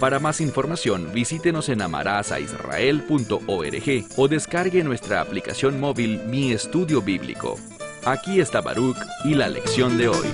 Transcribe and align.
Para 0.00 0.18
más 0.20 0.40
información, 0.40 1.10
visítenos 1.12 1.68
en 1.68 1.82
amarazaisrael.org 1.82 4.06
o 4.16 4.28
descargue 4.28 4.84
nuestra 4.84 5.20
aplicación 5.20 5.80
móvil 5.80 6.20
Mi 6.28 6.52
Estudio 6.52 7.02
Bíblico. 7.02 7.56
Aquí 8.04 8.38
está 8.38 8.60
Baruch 8.60 8.96
y 9.24 9.34
la 9.34 9.48
lección 9.48 9.98
de 9.98 10.06
hoy. 10.06 10.28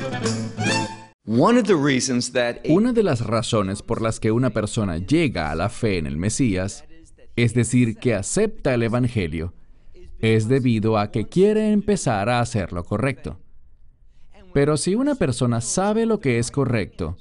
Una 1.24 2.92
de 2.92 3.02
las 3.02 3.26
razones 3.26 3.80
por 3.80 4.02
las 4.02 4.20
que 4.20 4.32
una 4.32 4.50
persona 4.50 4.98
llega 4.98 5.50
a 5.50 5.54
la 5.54 5.70
fe 5.70 5.96
en 5.96 6.06
el 6.06 6.18
Mesías, 6.18 6.84
es 7.34 7.54
decir, 7.54 7.96
que 7.96 8.14
acepta 8.14 8.74
el 8.74 8.82
Evangelio, 8.82 9.54
es 10.18 10.46
debido 10.46 10.98
a 10.98 11.10
que 11.10 11.26
quiere 11.26 11.72
empezar 11.72 12.28
a 12.28 12.40
hacer 12.40 12.74
lo 12.74 12.84
correcto. 12.84 13.40
Pero 14.52 14.76
si 14.76 14.94
una 14.94 15.14
persona 15.14 15.62
sabe 15.62 16.04
lo 16.04 16.20
que 16.20 16.38
es 16.38 16.50
correcto 16.50 17.16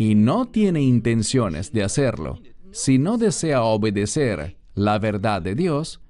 y 0.00 0.14
no 0.14 0.46
tiene 0.46 0.80
intenciones 0.80 1.72
de 1.72 1.82
hacerlo, 1.82 2.40
si 2.72 2.96
no 2.96 3.18
desea 3.18 3.64
obedecer 3.64 4.56
la 4.74 4.98
verdad 4.98 5.42
de 5.42 5.54
Dios, 5.54 6.00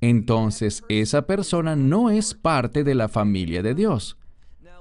entonces 0.00 0.82
esa 0.88 1.28
persona 1.28 1.76
no 1.76 2.10
es 2.10 2.34
parte 2.34 2.82
de 2.82 2.96
la 2.96 3.08
familia 3.08 3.62
de 3.62 3.76
Dios. 3.76 4.18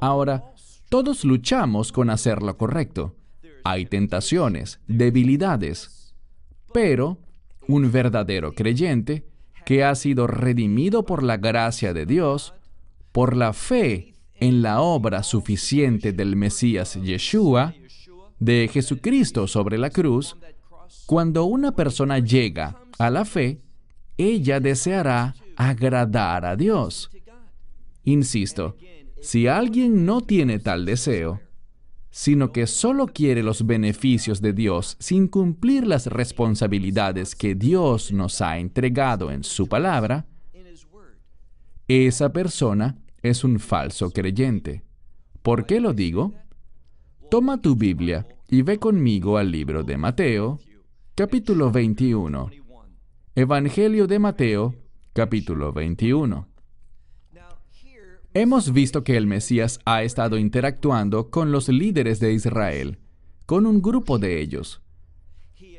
Ahora, 0.02 0.46
todos 0.90 1.26
luchamos 1.26 1.92
con 1.92 2.10
hacer 2.10 2.42
lo 2.42 2.58
correcto. 2.58 3.16
Hay 3.64 3.86
tentaciones, 3.86 4.80
debilidades, 4.88 6.16
pero 6.74 7.20
un 7.68 7.92
verdadero 7.92 8.54
creyente 8.54 9.28
que 9.64 9.84
ha 9.84 9.94
sido 9.94 10.26
redimido 10.26 11.06
por 11.06 11.22
la 11.22 11.38
gracia 11.38 11.94
de 11.94 12.08
Dios, 12.08 12.56
por 13.12 13.38
la 13.38 13.54
fe 13.54 14.16
en 14.40 14.64
la 14.64 14.82
obra 14.82 15.22
suficiente 15.22 16.14
del 16.14 16.36
Mesías 16.36 16.96
Yeshua, 16.96 17.76
de 18.40 18.70
Jesucristo 18.72 19.48
sobre 19.48 19.78
la 19.78 19.90
cruz, 19.90 20.36
cuando 21.06 21.46
una 21.46 21.72
persona 21.76 22.20
llega 22.20 22.82
a 22.98 23.10
la 23.10 23.26
fe, 23.26 23.62
ella 24.18 24.60
deseará 24.60 25.36
agradar 25.56 26.46
a 26.46 26.56
Dios. 26.56 27.10
Insisto, 28.04 28.76
si 29.22 29.48
alguien 29.48 30.06
no 30.06 30.22
tiene 30.22 30.60
tal 30.60 30.86
deseo, 30.86 31.42
sino 32.12 32.52
que 32.52 32.66
solo 32.66 33.08
quiere 33.08 33.44
los 33.44 33.66
beneficios 33.66 34.42
de 34.42 34.54
Dios 34.54 34.98
sin 35.00 35.28
cumplir 35.28 35.86
las 35.86 36.08
responsabilidades 36.08 37.36
que 37.36 37.56
Dios 37.56 38.12
nos 38.12 38.42
ha 38.42 38.58
entregado 38.58 39.32
en 39.32 39.44
su 39.44 39.68
palabra, 39.68 40.26
esa 41.88 42.32
persona 42.32 42.98
es 43.22 43.44
un 43.44 43.60
falso 43.60 44.12
creyente. 44.12 44.84
¿Por 45.42 45.66
qué 45.66 45.80
lo 45.80 45.94
digo? 45.94 46.34
Toma 47.30 47.62
tu 47.62 47.76
Biblia 47.76 48.26
y 48.50 48.64
ve 48.64 48.80
conmigo 48.80 49.38
al 49.38 49.52
libro 49.52 49.84
de 49.84 49.98
Mateo, 49.98 50.60
capítulo 51.14 51.70
21. 51.70 52.50
Evangelio 53.36 54.08
de 54.08 54.18
Mateo, 54.18 54.74
capítulo 55.14 55.72
21. 55.72 56.48
Hemos 58.34 58.74
visto 58.74 59.04
que 59.04 59.16
el 59.16 59.28
Mesías 59.28 59.80
ha 59.86 60.02
estado 60.02 60.40
interactuando 60.40 61.30
con 61.30 61.52
los 61.52 61.70
líderes 61.70 62.20
de 62.20 62.34
Israel, 62.34 62.98
con 63.46 63.68
un 63.68 63.84
grupo 63.84 64.18
de 64.18 64.42
ellos. 64.42 64.82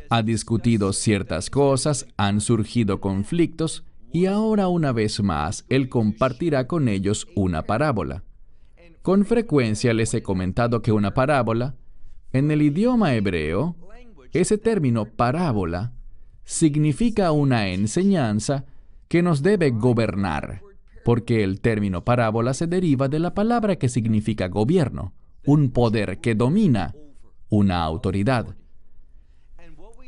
Ha 0.09 0.23
discutido 0.23 0.93
ciertas 0.93 1.51
cosas, 1.51 2.07
han 2.17 2.41
surgido 2.41 3.01
conflictos 3.01 3.85
y 4.13 4.27
ahora 4.27 4.69
una 4.69 4.93
vez 4.93 5.21
más 5.21 5.65
Él 5.69 5.89
compartirá 5.89 6.69
con 6.69 6.87
ellos 6.87 7.27
una 7.35 7.63
parábola. 7.63 8.23
Con 9.03 9.25
frecuencia 9.25 9.95
les 9.95 10.13
he 10.15 10.23
comentado 10.23 10.83
que 10.83 10.93
una 10.93 11.15
parábola, 11.15 11.77
en 12.33 12.51
el 12.51 12.63
idioma 12.63 13.15
hebreo, 13.15 13.77
ese 14.33 14.59
término 14.59 15.07
parábola 15.07 15.93
significa 16.45 17.33
una 17.33 17.69
enseñanza 17.69 18.67
que 19.09 19.23
nos 19.23 19.43
debe 19.43 19.71
gobernar 19.71 20.63
porque 21.05 21.43
el 21.43 21.61
término 21.61 22.05
parábola 22.05 22.55
se 22.55 22.67
deriva 22.67 23.09
de 23.09 23.19
la 23.19 23.35
palabra 23.35 23.77
que 23.77 23.89
significa 23.89 24.49
gobierno, 24.49 25.13
un 25.45 25.71
poder 25.71 26.21
que 26.21 26.35
domina, 26.35 26.95
una 27.49 27.83
autoridad. 27.83 28.57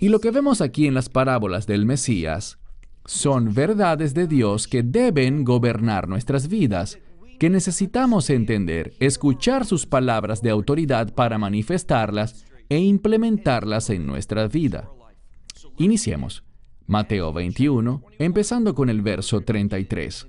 Y 0.00 0.08
lo 0.08 0.20
que 0.20 0.30
vemos 0.30 0.60
aquí 0.60 0.86
en 0.86 0.94
las 0.94 1.08
parábolas 1.08 1.66
del 1.66 1.86
Mesías 1.86 2.58
son 3.04 3.54
verdades 3.54 4.14
de 4.14 4.26
Dios 4.26 4.68
que 4.68 4.82
deben 4.82 5.44
gobernar 5.44 6.08
nuestras 6.08 6.48
vidas, 6.48 6.98
que 7.42 7.50
necesitamos 7.50 8.30
entender, 8.30 8.94
escuchar 9.00 9.66
sus 9.66 9.84
palabras 9.84 10.42
de 10.42 10.50
autoridad 10.50 11.12
para 11.12 11.38
manifestarlas 11.38 12.46
e 12.68 12.78
implementarlas 12.78 13.90
en 13.90 14.06
nuestra 14.06 14.46
vida. 14.46 14.88
Iniciemos. 15.76 16.44
Mateo 16.86 17.32
21, 17.32 18.04
empezando 18.20 18.76
con 18.76 18.88
el 18.88 19.02
verso 19.02 19.40
33. 19.40 20.28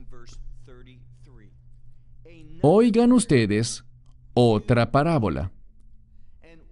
Oigan 2.63 3.11
ustedes 3.11 3.85
otra 4.33 4.91
parábola. 4.91 5.51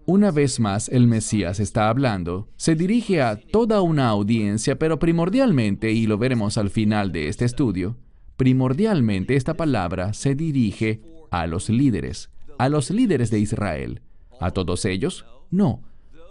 Una 0.08 0.32
vez 0.32 0.60
más 0.60 0.90
el 0.90 1.06
Mesías 1.06 1.60
está 1.60 1.88
hablando, 1.88 2.50
se 2.56 2.74
dirige 2.74 3.22
a 3.22 3.36
toda 3.40 3.82
una 3.84 4.10
audiencia, 4.10 4.80
pero 4.80 4.98
primordialmente, 4.98 5.92
y 5.92 6.08
lo 6.08 6.18
veremos 6.18 6.58
al 6.58 6.72
final 6.72 7.12
de 7.12 7.28
este 7.28 7.46
estudio, 7.46 7.96
primordialmente 8.42 9.36
esta 9.36 9.54
palabra 9.54 10.14
se 10.14 10.34
dirige 10.34 11.00
a 11.30 11.46
los 11.46 11.70
líderes, 11.70 12.32
a 12.58 12.70
los 12.70 12.90
líderes 12.90 13.30
de 13.30 13.38
Israel. 13.38 14.02
¿A 14.40 14.50
todos 14.50 14.86
ellos? 14.86 15.28
No, 15.52 15.84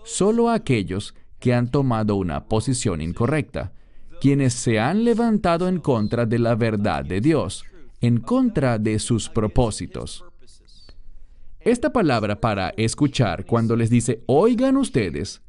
solo 0.03 0.49
a 0.49 0.55
aquellos 0.55 1.15
que 1.39 1.55
han 1.55 1.71
tomado 1.71 2.17
una 2.17 2.47
posición 2.49 3.01
incorrecta, 3.01 3.75
quienes 4.21 4.55
se 4.55 4.81
han 4.81 5.05
levantado 5.05 5.69
en 5.69 5.79
contra 5.79 6.27
de 6.27 6.41
la 6.41 6.57
verdad 6.57 7.05
de 7.05 7.21
Dios 7.21 7.65
en 8.01 8.19
contra 8.19 8.81
de 8.81 8.99
sus 8.99 9.29
propósitos. 9.29 10.25
Esta 11.61 11.93
palabra 11.93 12.41
para 12.41 12.71
escuchar, 12.71 13.47
cuando 13.47 13.77
les 13.77 13.89
dice, 13.89 14.25
oigan 14.27 14.77
ustedes, 14.79 15.43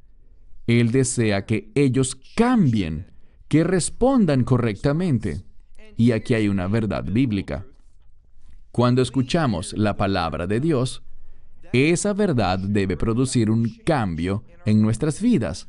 Él 0.68 0.92
desea 0.92 1.44
que 1.44 1.72
ellos 1.74 2.16
cambien, 2.36 3.08
que 3.48 3.64
respondan 3.64 4.44
correctamente. 4.44 5.42
Y 5.98 6.12
aquí 6.12 6.34
hay 6.34 6.48
una 6.48 6.68
verdad 6.68 7.04
bíblica. 7.04 7.66
Cuando 8.72 9.02
escuchamos 9.02 9.74
la 9.74 9.98
palabra 9.98 10.48
de 10.48 10.60
Dios, 10.60 11.04
esa 11.74 12.14
verdad 12.14 12.60
debe 12.60 12.98
producir 12.98 13.50
un 13.50 13.70
cambio 13.86 14.44
en 14.66 14.82
nuestras 14.82 15.22
vidas. 15.22 15.68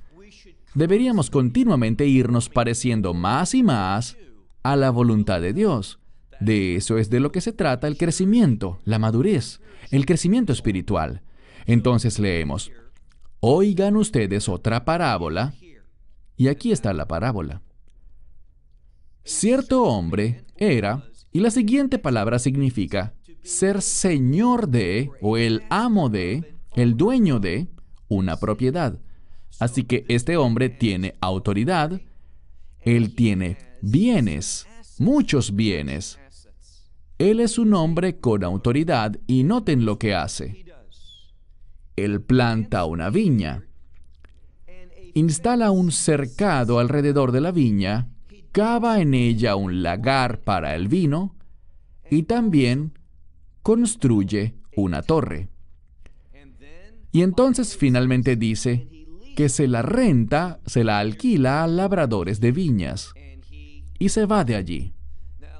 Deberíamos 0.74 1.30
continuamente 1.30 2.06
irnos 2.06 2.48
pareciendo 2.48 3.12
más 3.12 3.54
y 3.54 3.62
más 3.62 4.16
a 4.62 4.76
la 4.76 4.90
voluntad 4.90 5.40
de 5.40 5.52
Dios. 5.52 5.98
De 6.40 6.76
eso 6.76 6.98
es 6.98 7.10
de 7.10 7.20
lo 7.20 7.30
que 7.30 7.40
se 7.40 7.52
trata 7.52 7.86
el 7.86 7.96
crecimiento, 7.96 8.80
la 8.84 8.98
madurez, 8.98 9.60
el 9.90 10.06
crecimiento 10.06 10.52
espiritual. 10.52 11.22
Entonces 11.66 12.18
leemos, 12.18 12.72
oigan 13.40 13.96
ustedes 13.96 14.48
otra 14.48 14.84
parábola, 14.84 15.54
y 16.36 16.48
aquí 16.48 16.72
está 16.72 16.92
la 16.92 17.06
parábola. 17.06 17.62
Cierto 19.24 19.84
hombre 19.84 20.44
era, 20.56 21.04
y 21.32 21.40
la 21.40 21.50
siguiente 21.50 21.98
palabra 21.98 22.38
significa 22.38 23.14
ser 23.42 23.82
señor 23.82 24.68
de, 24.68 25.10
o 25.20 25.36
el 25.36 25.62
amo 25.70 26.08
de, 26.08 26.56
el 26.74 26.96
dueño 26.96 27.38
de, 27.38 27.68
una 28.08 28.38
propiedad. 28.38 28.98
Así 29.58 29.84
que 29.84 30.04
este 30.08 30.36
hombre 30.36 30.68
tiene 30.68 31.14
autoridad, 31.20 32.00
él 32.80 33.14
tiene 33.14 33.58
bienes, 33.80 34.66
muchos 34.98 35.54
bienes. 35.54 36.18
Él 37.18 37.40
es 37.40 37.58
un 37.58 37.74
hombre 37.74 38.18
con 38.18 38.42
autoridad 38.42 39.18
y 39.26 39.44
noten 39.44 39.84
lo 39.84 39.98
que 39.98 40.14
hace. 40.14 40.64
Él 41.94 42.20
planta 42.22 42.84
una 42.86 43.10
viña, 43.10 43.66
instala 45.14 45.70
un 45.70 45.92
cercado 45.92 46.78
alrededor 46.78 47.32
de 47.32 47.40
la 47.40 47.52
viña, 47.52 48.08
cava 48.52 49.00
en 49.00 49.14
ella 49.14 49.56
un 49.56 49.82
lagar 49.82 50.40
para 50.40 50.74
el 50.74 50.88
vino 50.88 51.34
y 52.10 52.24
también 52.24 52.98
construye 53.62 54.54
una 54.76 55.02
torre. 55.02 55.48
Y 57.10 57.22
entonces 57.22 57.76
finalmente 57.76 58.36
dice, 58.36 58.88
que 59.34 59.48
se 59.48 59.66
la 59.66 59.82
renta, 59.82 60.60
se 60.66 60.84
la 60.84 60.98
alquila 60.98 61.64
a 61.64 61.66
labradores 61.66 62.40
de 62.40 62.52
viñas 62.52 63.14
y 63.98 64.10
se 64.10 64.26
va 64.26 64.44
de 64.44 64.56
allí. 64.56 64.92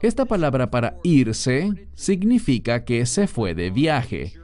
Esta 0.00 0.24
palabra 0.24 0.70
para 0.70 0.98
irse 1.04 1.88
significa 1.94 2.84
que 2.84 3.06
se 3.06 3.26
fue 3.26 3.54
de 3.54 3.70
viaje. 3.70 4.34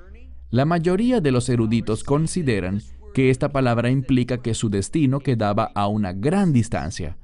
La 0.50 0.64
mayoría 0.64 1.20
de 1.20 1.32
los 1.32 1.48
eruditos 1.48 2.04
consideran 2.04 2.80
que 3.12 3.30
esta 3.30 3.50
palabra 3.50 3.90
implica 3.90 4.40
que 4.40 4.54
su 4.54 4.70
destino 4.70 5.20
quedaba 5.20 5.72
a 5.74 5.88
una 5.88 6.12
gran 6.12 6.52
distancia. 6.52 7.16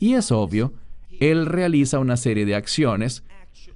Y 0.00 0.14
es 0.14 0.32
obvio, 0.32 0.72
él 1.20 1.46
realiza 1.46 1.98
una 1.98 2.16
serie 2.16 2.46
de 2.46 2.54
acciones, 2.54 3.22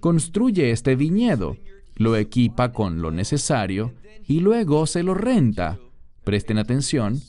construye 0.00 0.70
este 0.70 0.96
viñedo, 0.96 1.58
lo 1.96 2.16
equipa 2.16 2.72
con 2.72 3.02
lo 3.02 3.10
necesario 3.10 3.92
y 4.26 4.40
luego 4.40 4.86
se 4.86 5.02
lo 5.02 5.14
renta, 5.14 5.78
presten 6.24 6.58
atención, 6.58 7.20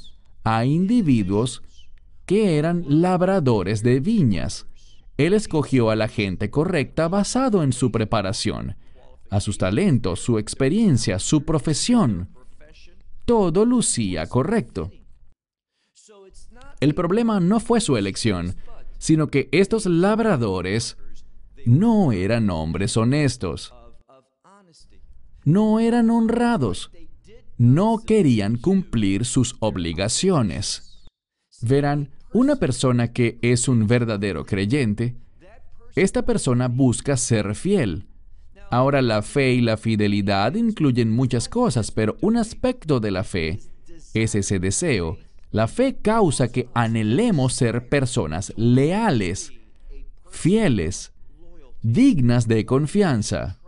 a 0.45 0.65
individuos 0.65 1.61
que 2.25 2.57
eran 2.57 2.85
labradores 2.87 3.83
de 3.83 3.99
viñas. 3.99 4.65
Él 5.17 5.33
escogió 5.33 5.89
a 5.89 5.95
la 5.95 6.07
gente 6.07 6.49
correcta 6.49 7.07
basado 7.07 7.63
en 7.63 7.73
su 7.73 7.91
preparación, 7.91 8.77
a 9.29 9.41
sus 9.41 9.57
talentos, 9.57 10.21
su 10.21 10.39
experiencia, 10.39 11.19
su 11.19 11.43
profesión. 11.43 12.29
Todo 13.25 13.65
lucía 13.65 14.27
correcto. 14.27 14.91
El 16.79 16.93
problema 16.93 17.39
no 17.39 17.59
fue 17.59 17.81
su 17.81 17.97
elección, 17.97 18.55
sino 18.97 19.27
que 19.27 19.49
estos 19.51 19.85
labradores 19.85 20.97
no 21.65 22.11
eran 22.11 22.49
hombres 22.49 22.95
honestos, 22.97 23.73
no 25.43 25.79
eran 25.79 26.09
honrados, 26.09 26.91
no 27.57 27.99
querían 28.05 28.57
cumplir 28.57 29.25
sus 29.25 29.55
obligaciones. 29.59 31.05
Verán, 31.61 32.09
una 32.33 32.57
persona 32.57 33.13
que 33.13 33.37
es 33.41 33.67
un 33.67 33.87
verdadero 33.87 34.45
creyente, 34.45 35.15
esta 35.95 36.25
persona 36.25 36.67
busca 36.67 37.15
ser 37.15 37.55
fiel. 37.55 38.07
Ahora 38.69 39.01
la 39.01 39.21
fe 39.21 39.53
y 39.53 39.61
la 39.61 39.77
fidelidad 39.77 40.55
incluyen 40.55 41.11
muchas 41.11 41.47
cosas, 41.47 41.91
pero 41.91 42.17
un 42.21 42.35
aspecto 42.35 42.99
de 42.99 43.11
la 43.11 43.23
fe 43.23 43.59
es 44.13 44.35
ese 44.35 44.59
deseo. 44.59 45.17
La 45.55 45.69
fe 45.69 45.95
causa 45.95 46.49
que 46.49 46.67
anhelemos 46.73 47.53
ser 47.53 47.87
personas 47.87 48.51
leales, 48.57 49.53
fieles, 50.29 51.13
dignas 51.81 52.49
de 52.49 52.65
confianza 52.65 53.61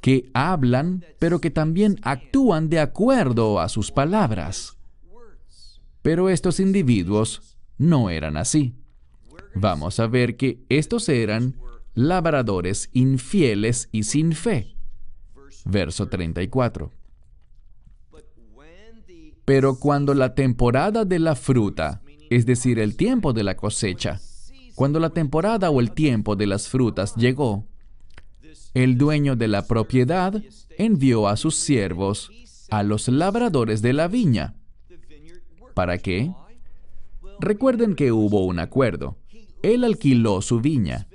que 0.00 0.28
hablan, 0.34 1.04
pero 1.20 1.40
que 1.40 1.52
también 1.52 2.00
actúan 2.02 2.68
de 2.68 2.80
acuerdo 2.80 3.60
a 3.60 3.68
sus 3.68 3.92
palabras. 3.92 4.78
Pero 6.02 6.28
estos 6.28 6.58
individuos 6.58 7.56
no 7.78 8.10
eran 8.10 8.36
así. 8.36 8.74
Vamos 9.54 10.00
a 10.00 10.08
ver 10.08 10.36
que 10.36 10.58
estos 10.68 11.08
eran 11.08 11.54
labradores 11.94 12.90
infieles 12.92 13.88
y 13.92 14.02
sin 14.02 14.32
fe. 14.32 14.74
Verso 15.64 16.08
34. 16.08 16.90
Pero 19.46 19.78
cuando 19.78 20.12
la 20.12 20.34
temporada 20.34 21.04
de 21.04 21.20
la 21.20 21.36
fruta, 21.36 22.02
es 22.30 22.44
decir, 22.44 22.80
el 22.80 22.96
tiempo 22.96 23.32
de 23.32 23.44
la 23.44 23.56
cosecha, 23.56 24.20
cuando 24.74 24.98
la 24.98 25.10
temporada 25.10 25.70
o 25.70 25.80
el 25.80 25.92
tiempo 25.92 26.34
de 26.34 26.46
las 26.46 26.68
frutas 26.68 27.14
llegó, 27.14 27.64
el 28.74 28.98
dueño 28.98 29.36
de 29.36 29.46
la 29.46 29.66
propiedad 29.66 30.42
envió 30.76 31.28
a 31.28 31.36
sus 31.36 31.54
siervos 31.54 32.30
a 32.70 32.82
los 32.82 33.06
labradores 33.06 33.80
de 33.82 33.92
la 33.92 34.08
viña. 34.08 34.56
¿Para 35.74 35.98
qué? 35.98 36.32
Recuerden 37.38 37.94
que 37.94 38.10
hubo 38.10 38.44
un 38.44 38.58
acuerdo. 38.58 39.16
Él 39.62 39.84
alquiló 39.84 40.42
su 40.42 40.60
viña. 40.60 41.06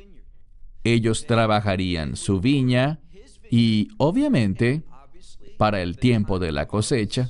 Ellos 0.86 1.26
trabajarían 1.28 2.16
su 2.16 2.40
viña 2.40 3.02
y, 3.50 3.90
obviamente, 3.98 4.84
para 5.58 5.82
el 5.82 5.98
tiempo 5.98 6.40
de 6.40 6.54
la 6.54 6.68
cosecha, 6.68 7.30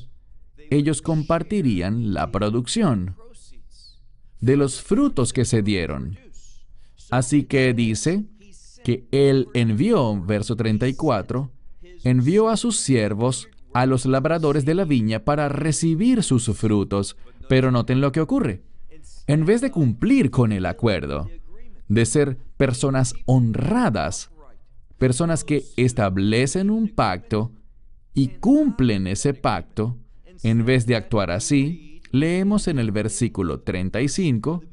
ellos 0.72 1.04
compartirían 1.04 2.14
la 2.14 2.32
producción 2.32 3.16
de 4.40 4.58
los 4.58 4.82
frutos 4.82 5.34
que 5.34 5.46
se 5.46 5.62
dieron. 5.62 6.18
Así 7.12 7.44
que 7.44 7.74
dice, 7.74 8.26
que 8.84 9.08
él 9.12 9.48
envió, 9.54 10.20
verso 10.22 10.56
34, 10.56 11.52
envió 12.04 12.50
a 12.50 12.58
sus 12.58 12.78
siervos 12.78 13.48
a 13.74 13.86
los 13.86 14.06
labradores 14.06 14.66
de 14.66 14.76
la 14.76 14.86
viña 14.86 15.24
para 15.24 15.50
recibir 15.50 16.24
sus 16.24 16.46
frutos. 16.58 17.16
Pero 17.48 17.72
noten 17.72 18.02
lo 18.02 18.12
que 18.12 18.22
ocurre. 18.22 18.62
En 19.28 19.46
vez 19.46 19.62
de 19.62 19.72
cumplir 19.72 20.32
con 20.32 20.52
el 20.52 20.66
acuerdo, 20.66 21.30
de 21.88 22.06
ser 22.06 22.38
personas 22.58 23.14
honradas, 23.26 24.32
personas 24.98 25.44
que 25.44 25.64
establecen 25.78 26.70
un 26.70 26.90
pacto 26.90 27.52
y 28.14 28.30
cumplen 28.30 29.08
ese 29.08 29.34
pacto, 29.34 29.98
en 30.44 30.66
vez 30.66 30.86
de 30.86 30.96
actuar 30.96 31.32
así, 31.32 32.02
leemos 32.12 32.68
en 32.68 32.80
el 32.80 32.92
versículo 32.92 33.62
35 33.62 34.64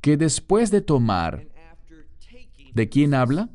que 0.00 0.16
después 0.16 0.70
de 0.70 0.80
tomar 0.80 1.46
¿De 2.76 2.90
quién 2.90 3.14
habla? 3.14 3.48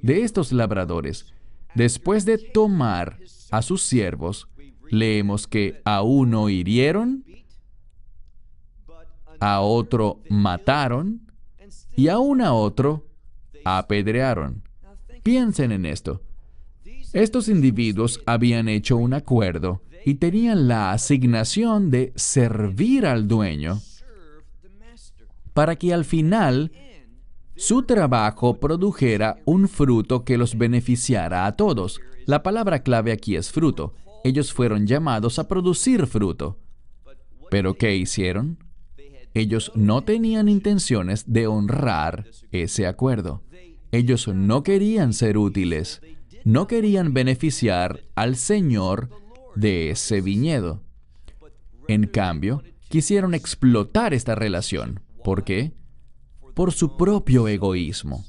De 0.00 0.22
estos 0.22 0.52
labradores. 0.52 1.34
Después 1.74 2.24
de 2.24 2.38
tomar 2.38 3.18
a 3.50 3.62
sus 3.62 3.82
siervos, 3.82 4.46
leemos 4.90 5.48
que 5.48 5.82
a 5.84 6.02
uno 6.02 6.48
hirieron, 6.48 7.24
a 9.40 9.60
otro 9.60 10.20
mataron 10.28 11.32
y 11.96 12.06
aún 12.06 12.42
a 12.42 12.52
otro 12.52 13.08
apedrearon. 13.64 14.62
Piensen 15.24 15.72
en 15.72 15.84
esto. 15.84 16.22
Estos 17.12 17.48
individuos 17.48 18.20
habían 18.24 18.68
hecho 18.68 18.96
un 18.96 19.14
acuerdo 19.14 19.82
y 20.04 20.14
tenían 20.14 20.68
la 20.68 20.92
asignación 20.92 21.90
de 21.90 22.12
servir 22.14 23.04
al 23.04 23.26
dueño 23.26 23.80
para 25.52 25.74
que 25.74 25.92
al 25.92 26.04
final 26.04 26.70
su 27.56 27.82
trabajo 27.82 28.60
produjera 28.60 29.38
un 29.44 29.68
fruto 29.68 30.24
que 30.24 30.38
los 30.38 30.56
beneficiara 30.56 31.46
a 31.46 31.56
todos. 31.56 32.00
La 32.26 32.42
palabra 32.44 32.82
clave 32.82 33.10
aquí 33.10 33.34
es 33.34 33.50
fruto. 33.50 33.92
Ellos 34.22 34.52
fueron 34.52 34.86
llamados 34.86 35.38
a 35.38 35.48
producir 35.48 36.06
fruto. 36.06 36.58
¿Pero 37.50 37.74
qué 37.74 37.96
hicieron? 37.96 38.58
Ellos 39.34 39.72
no 39.74 40.02
tenían 40.02 40.48
intenciones 40.48 41.24
de 41.26 41.48
honrar 41.48 42.26
ese 42.52 42.86
acuerdo. 42.86 43.42
Ellos 43.92 44.28
no 44.28 44.62
querían 44.62 45.12
ser 45.12 45.36
útiles, 45.36 46.00
no 46.44 46.66
querían 46.66 47.12
beneficiar 47.14 48.00
al 48.14 48.36
Señor 48.36 49.10
de 49.56 49.90
ese 49.90 50.20
viñedo. 50.20 50.82
En 51.88 52.06
cambio, 52.06 52.62
quisieron 52.88 53.34
explotar 53.34 54.14
esta 54.14 54.34
relación. 54.34 55.00
¿Por 55.22 55.44
qué? 55.44 55.72
por 56.54 56.72
su 56.72 56.96
propio 56.96 57.48
egoísmo. 57.48 58.24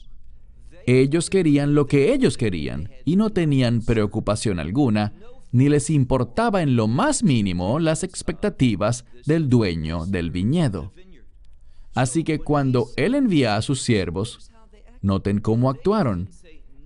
Ellos 0.88 1.30
querían 1.30 1.76
lo 1.76 1.86
que 1.86 2.14
ellos 2.14 2.38
querían 2.38 2.90
y 3.06 3.16
no 3.16 3.30
tenían 3.32 3.82
preocupación 3.82 4.60
alguna, 4.60 5.14
ni 5.52 5.68
les 5.68 5.90
importaba 5.90 6.62
en 6.62 6.76
lo 6.78 6.88
más 6.88 7.24
mínimo 7.24 7.78
las 7.80 8.04
expectativas 8.04 9.06
del 9.26 9.50
dueño 9.50 10.06
del 10.06 10.32
viñedo. 10.32 10.94
Así 11.94 12.24
que 12.24 12.40
cuando 12.40 12.88
él 12.96 13.16
envía 13.16 13.58
a 13.58 13.62
sus 13.62 13.82
siervos, 13.82 14.50
noten 15.02 15.40
cómo 15.40 15.70
actuaron. 15.70 16.30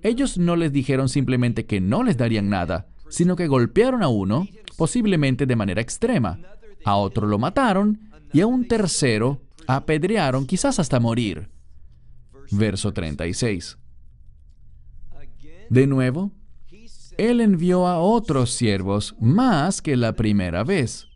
Ellos 0.06 0.38
no 0.38 0.56
les 0.56 0.72
dijeron 0.72 1.10
simplemente 1.10 1.66
que 1.66 1.82
no 1.82 2.04
les 2.04 2.16
darían 2.16 2.48
nada, 2.48 2.86
sino 3.10 3.36
que 3.36 3.48
golpearon 3.48 4.04
a 4.04 4.08
uno, 4.08 4.48
posiblemente 4.78 5.48
de 5.48 5.56
manera 5.56 5.82
extrema, 5.82 6.38
a 6.84 6.96
otro 6.96 7.26
lo 7.26 7.40
mataron 7.40 8.12
y 8.32 8.42
a 8.42 8.46
un 8.46 8.68
tercero 8.68 9.42
apedrearon 9.66 10.46
quizás 10.46 10.78
hasta 10.78 11.00
morir. 11.00 11.50
Verso 12.52 12.94
36. 12.94 13.80
De 15.72 15.88
nuevo, 15.88 16.32
él 17.18 17.42
envió 17.42 17.88
a 17.88 17.98
otros 17.98 18.52
siervos 18.52 19.16
más 19.20 19.82
que 19.82 19.98
la 19.98 20.14
primera 20.14 20.64
vez. 20.64 21.08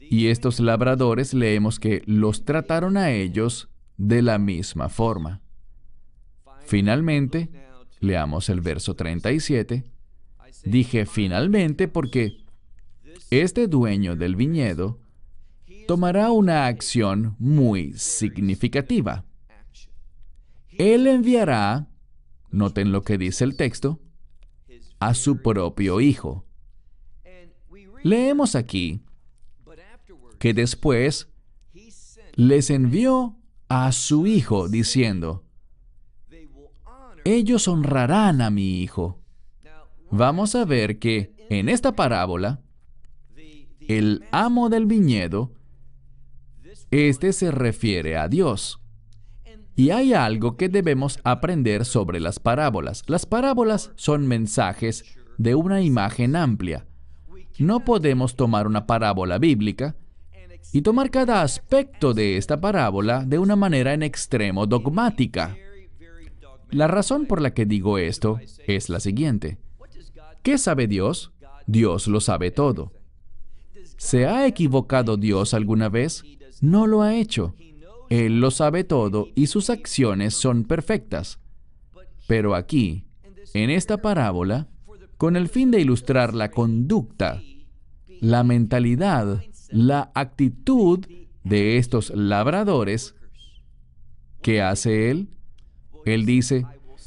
Y 0.00 0.26
estos 0.26 0.58
labradores 0.58 1.32
leemos 1.32 1.78
que 1.78 2.02
los 2.06 2.44
trataron 2.44 2.96
a 2.96 3.12
ellos 3.12 3.68
de 3.96 4.20
la 4.20 4.38
misma 4.38 4.88
forma. 4.88 5.42
Finalmente, 6.66 7.63
leamos 8.04 8.48
el 8.48 8.60
verso 8.60 8.94
37. 8.94 9.84
Dije 10.64 11.06
finalmente 11.06 11.88
porque 11.88 12.44
este 13.30 13.66
dueño 13.66 14.16
del 14.16 14.36
viñedo 14.36 15.00
tomará 15.86 16.30
una 16.30 16.66
acción 16.66 17.36
muy 17.38 17.92
significativa. 17.94 19.24
Él 20.78 21.06
enviará, 21.06 21.88
noten 22.50 22.92
lo 22.92 23.02
que 23.02 23.18
dice 23.18 23.44
el 23.44 23.56
texto, 23.56 24.00
a 24.98 25.14
su 25.14 25.42
propio 25.42 26.00
hijo. 26.00 26.46
Leemos 28.02 28.54
aquí, 28.54 29.02
que 30.38 30.52
después 30.52 31.28
les 32.34 32.70
envió 32.70 33.36
a 33.68 33.92
su 33.92 34.26
hijo 34.26 34.68
diciendo, 34.68 35.43
ellos 37.24 37.68
honrarán 37.68 38.40
a 38.40 38.50
mi 38.50 38.80
hijo. 38.80 39.20
Vamos 40.10 40.54
a 40.54 40.64
ver 40.64 40.98
que 40.98 41.34
en 41.50 41.68
esta 41.68 41.92
parábola, 41.92 42.60
el 43.80 44.24
amo 44.30 44.68
del 44.68 44.86
viñedo, 44.86 45.52
este 46.90 47.32
se 47.32 47.50
refiere 47.50 48.16
a 48.16 48.28
Dios. 48.28 48.80
Y 49.76 49.90
hay 49.90 50.14
algo 50.14 50.56
que 50.56 50.68
debemos 50.68 51.18
aprender 51.24 51.84
sobre 51.84 52.20
las 52.20 52.38
parábolas. 52.38 53.02
Las 53.08 53.26
parábolas 53.26 53.90
son 53.96 54.26
mensajes 54.26 55.04
de 55.36 55.56
una 55.56 55.82
imagen 55.82 56.36
amplia. 56.36 56.86
No 57.58 57.80
podemos 57.80 58.36
tomar 58.36 58.66
una 58.66 58.86
parábola 58.86 59.38
bíblica 59.38 59.96
y 60.72 60.82
tomar 60.82 61.10
cada 61.10 61.42
aspecto 61.42 62.14
de 62.14 62.36
esta 62.36 62.60
parábola 62.60 63.24
de 63.24 63.38
una 63.38 63.56
manera 63.56 63.94
en 63.94 64.02
extremo 64.02 64.66
dogmática. 64.66 65.56
La 66.74 66.88
razón 66.88 67.26
por 67.26 67.40
la 67.40 67.54
que 67.54 67.66
digo 67.66 67.98
esto 67.98 68.40
es 68.66 68.88
la 68.88 68.98
siguiente. 68.98 69.58
¿Qué 70.42 70.58
sabe 70.58 70.88
Dios? 70.88 71.32
Dios 71.68 72.08
lo 72.08 72.20
sabe 72.20 72.50
todo. 72.50 72.92
¿Se 73.96 74.26
ha 74.26 74.44
equivocado 74.48 75.16
Dios 75.16 75.54
alguna 75.54 75.88
vez? 75.88 76.24
No 76.60 76.88
lo 76.88 77.02
ha 77.02 77.14
hecho. 77.14 77.54
Él 78.10 78.40
lo 78.40 78.50
sabe 78.50 78.82
todo 78.82 79.28
y 79.36 79.46
sus 79.46 79.70
acciones 79.70 80.34
son 80.34 80.64
perfectas. 80.64 81.38
Pero 82.26 82.56
aquí, 82.56 83.04
en 83.54 83.70
esta 83.70 83.98
parábola, 84.02 84.66
con 85.16 85.36
el 85.36 85.48
fin 85.48 85.70
de 85.70 85.80
ilustrar 85.80 86.34
la 86.34 86.50
conducta, 86.50 87.40
la 88.20 88.42
mentalidad, 88.42 89.44
la 89.70 90.10
actitud 90.12 91.06
de 91.44 91.78
estos 91.78 92.10
labradores, 92.10 93.14
¿qué 94.42 94.60
hace 94.60 95.12
Él? 95.12 95.28
Él 96.04 96.26
dice, 96.26 96.66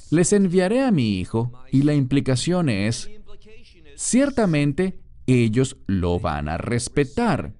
les 0.10 0.34
enviaré 0.34 0.84
a 0.84 0.92
mi 0.92 1.20
hijo 1.20 1.52
y 1.72 1.84
la 1.84 1.94
implicación 1.94 2.70
es, 2.70 3.10
ciertamente 3.96 5.00
ellos 5.28 5.78
lo 5.88 6.20
van 6.20 6.50
a 6.50 6.58
respetar, 6.58 7.54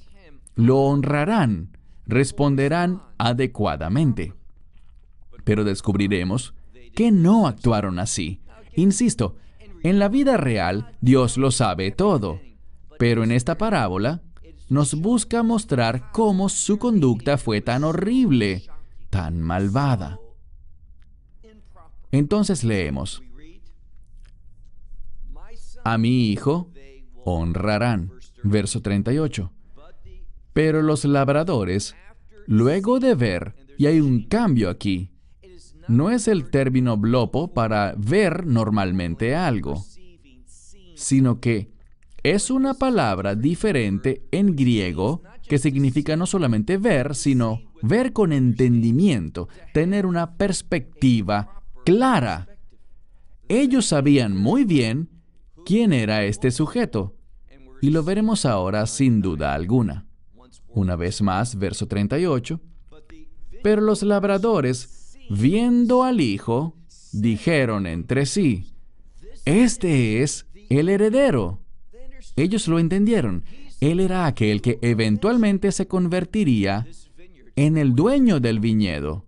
lo 0.56 0.80
honrarán, 0.80 1.78
responderán 2.06 3.02
adecuadamente. 3.18 4.34
Pero 5.44 5.64
descubriremos 5.64 6.54
que 6.96 7.12
no 7.12 7.48
actuaron 7.48 8.00
así. 8.00 8.42
Insisto, 8.76 9.36
en 9.84 10.00
la 10.00 10.10
vida 10.10 10.38
real 10.38 10.96
Dios 11.02 11.38
lo 11.38 11.52
sabe 11.52 11.92
todo, 11.92 12.40
pero 12.98 13.24
en 13.24 13.32
esta 13.32 13.58
parábola 13.58 14.22
nos 14.70 14.96
busca 14.96 15.44
mostrar 15.44 16.12
cómo 16.12 16.50
su 16.50 16.78
conducta 16.78 17.38
fue 17.38 17.62
tan 17.62 17.84
horrible, 17.84 18.64
tan 19.10 19.42
malvada. 19.42 20.20
Entonces 22.18 22.64
leemos, 22.64 23.22
a 25.84 25.98
mi 26.00 26.32
hijo 26.32 26.72
honrarán, 27.24 28.12
verso 28.42 28.82
38. 28.82 29.52
Pero 30.52 30.82
los 30.82 31.06
labradores, 31.06 31.96
luego 32.48 33.00
de 33.00 33.14
ver, 33.14 33.54
y 33.78 33.86
hay 33.86 34.00
un 34.00 34.24
cambio 34.24 34.72
aquí, 34.72 35.12
no 35.88 36.10
es 36.10 36.28
el 36.28 36.50
término 36.50 36.98
blopo 36.98 37.54
para 37.54 37.94
ver 37.96 38.48
normalmente 38.48 39.36
algo, 39.36 39.86
sino 40.96 41.40
que 41.40 41.70
es 42.24 42.50
una 42.50 42.74
palabra 42.74 43.36
diferente 43.36 44.24
en 44.32 44.56
griego 44.56 45.22
que 45.48 45.60
significa 45.60 46.18
no 46.18 46.26
solamente 46.26 46.78
ver, 46.78 47.16
sino 47.16 47.62
ver 47.84 48.12
con 48.12 48.34
entendimiento, 48.34 49.48
tener 49.72 50.08
una 50.08 50.36
perspectiva 50.36 51.58
clara. 51.88 52.50
Ellos 53.48 53.86
sabían 53.86 54.36
muy 54.36 54.66
bien 54.66 55.08
quién 55.66 55.94
era 55.94 56.26
este 56.26 56.52
sujeto, 56.52 57.16
y 57.82 57.92
lo 57.92 58.04
veremos 58.04 58.46
ahora 58.46 58.86
sin 58.88 59.22
duda 59.22 59.54
alguna. 59.54 60.06
Una 60.68 60.98
vez 60.98 61.22
más, 61.22 61.58
verso 61.58 61.88
38. 61.88 62.60
Pero 63.64 63.82
los 63.82 64.04
labradores, 64.04 65.18
viendo 65.30 66.04
al 66.04 66.20
hijo, 66.20 66.76
dijeron 67.14 67.88
entre 67.88 68.26
sí, 68.26 68.74
Este 69.46 70.22
es 70.24 70.46
el 70.70 70.90
heredero. 70.90 71.62
Ellos 72.36 72.68
lo 72.68 72.80
entendieron. 72.80 73.46
Él 73.80 74.02
era 74.02 74.26
aquel 74.26 74.62
que 74.62 74.78
eventualmente 74.82 75.72
se 75.72 75.88
convertiría 75.88 76.86
en 77.56 77.78
el 77.78 77.96
dueño 77.96 78.42
del 78.42 78.60
viñedo. 78.60 79.26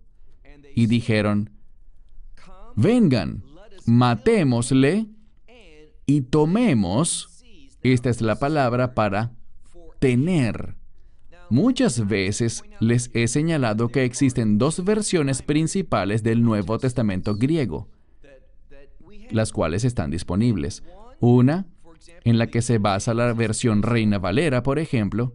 Y 0.74 0.86
dijeron, 0.86 1.48
vengan, 2.80 3.44
matémosle 3.86 5.06
y 6.06 6.22
tomemos, 6.22 7.44
esta 7.82 8.10
es 8.10 8.20
la 8.20 8.38
palabra 8.38 8.94
para 8.94 9.32
tener. 9.98 10.76
Muchas 11.50 12.06
veces 12.06 12.62
les 12.78 13.10
he 13.12 13.26
señalado 13.28 13.88
que 13.88 14.04
existen 14.04 14.58
dos 14.58 14.84
versiones 14.84 15.42
principales 15.42 16.22
del 16.22 16.42
Nuevo 16.42 16.78
Testamento 16.78 17.34
griego, 17.34 17.88
las 19.30 19.52
cuales 19.52 19.84
están 19.84 20.10
disponibles. 20.10 20.82
Una, 21.18 21.66
en 22.24 22.38
la 22.38 22.46
que 22.46 22.62
se 22.62 22.78
basa 22.78 23.14
la 23.14 23.32
versión 23.32 23.82
Reina 23.82 24.18
Valera, 24.18 24.62
por 24.62 24.78
ejemplo, 24.78 25.34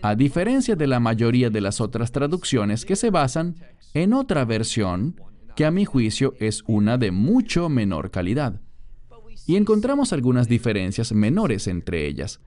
a 0.00 0.14
diferencia 0.14 0.76
de 0.76 0.86
la 0.86 1.00
mayoría 1.00 1.50
de 1.50 1.60
las 1.60 1.80
otras 1.80 2.12
traducciones 2.12 2.84
que 2.84 2.96
se 2.96 3.10
basan 3.10 3.56
en 3.94 4.12
otra 4.12 4.44
versión 4.44 5.16
que 5.58 5.64
a 5.64 5.72
mi 5.72 5.84
juicio 5.84 6.34
es 6.38 6.62
una 6.68 6.98
de 6.98 7.10
mucho 7.10 7.68
menor 7.68 8.12
calidad. 8.12 8.60
Y 9.44 9.56
encontramos 9.56 10.12
algunas 10.12 10.46
diferencias 10.46 11.10
menores 11.10 11.66
entre 11.66 12.06
ellas. 12.06 12.38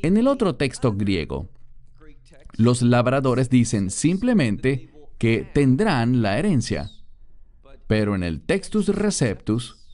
En 0.00 0.16
el 0.16 0.28
otro 0.28 0.54
texto 0.54 0.92
griego, 0.92 1.48
los 2.52 2.82
labradores 2.82 3.50
dicen 3.50 3.90
simplemente 3.90 4.92
que 5.18 5.44
tendrán 5.52 6.22
la 6.22 6.38
herencia. 6.38 6.88
Pero 7.88 8.14
en 8.14 8.22
el 8.22 8.42
Textus 8.42 8.86
Receptus 8.90 9.84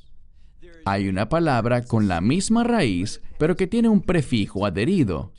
hay 0.85 1.09
una 1.09 1.31
palabra 1.31 1.85
con 1.85 2.07
la 2.07 2.21
misma 2.21 2.65
raíz, 2.65 3.23
pero 3.39 3.57
que 3.57 3.67
tiene 3.67 3.89
un 3.89 4.03
prefijo 4.03 4.67
adherido. 4.67 5.33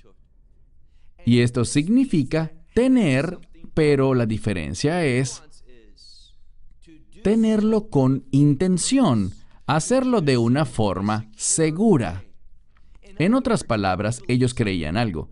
Y 1.27 1.41
esto 1.41 1.63
significa 1.63 2.53
tener, 2.73 3.37
pero 3.75 4.15
la 4.15 4.25
diferencia 4.25 5.05
es 5.05 5.43
tenerlo 7.23 7.89
con 7.89 8.25
intención, 8.31 9.31
hacerlo 9.67 10.21
de 10.21 10.37
una 10.37 10.65
forma 10.65 11.29
segura. 11.35 12.23
En 13.17 13.33
otras 13.33 13.63
palabras, 13.63 14.21
ellos 14.27 14.53
creían 14.53 14.97
algo. 14.97 15.29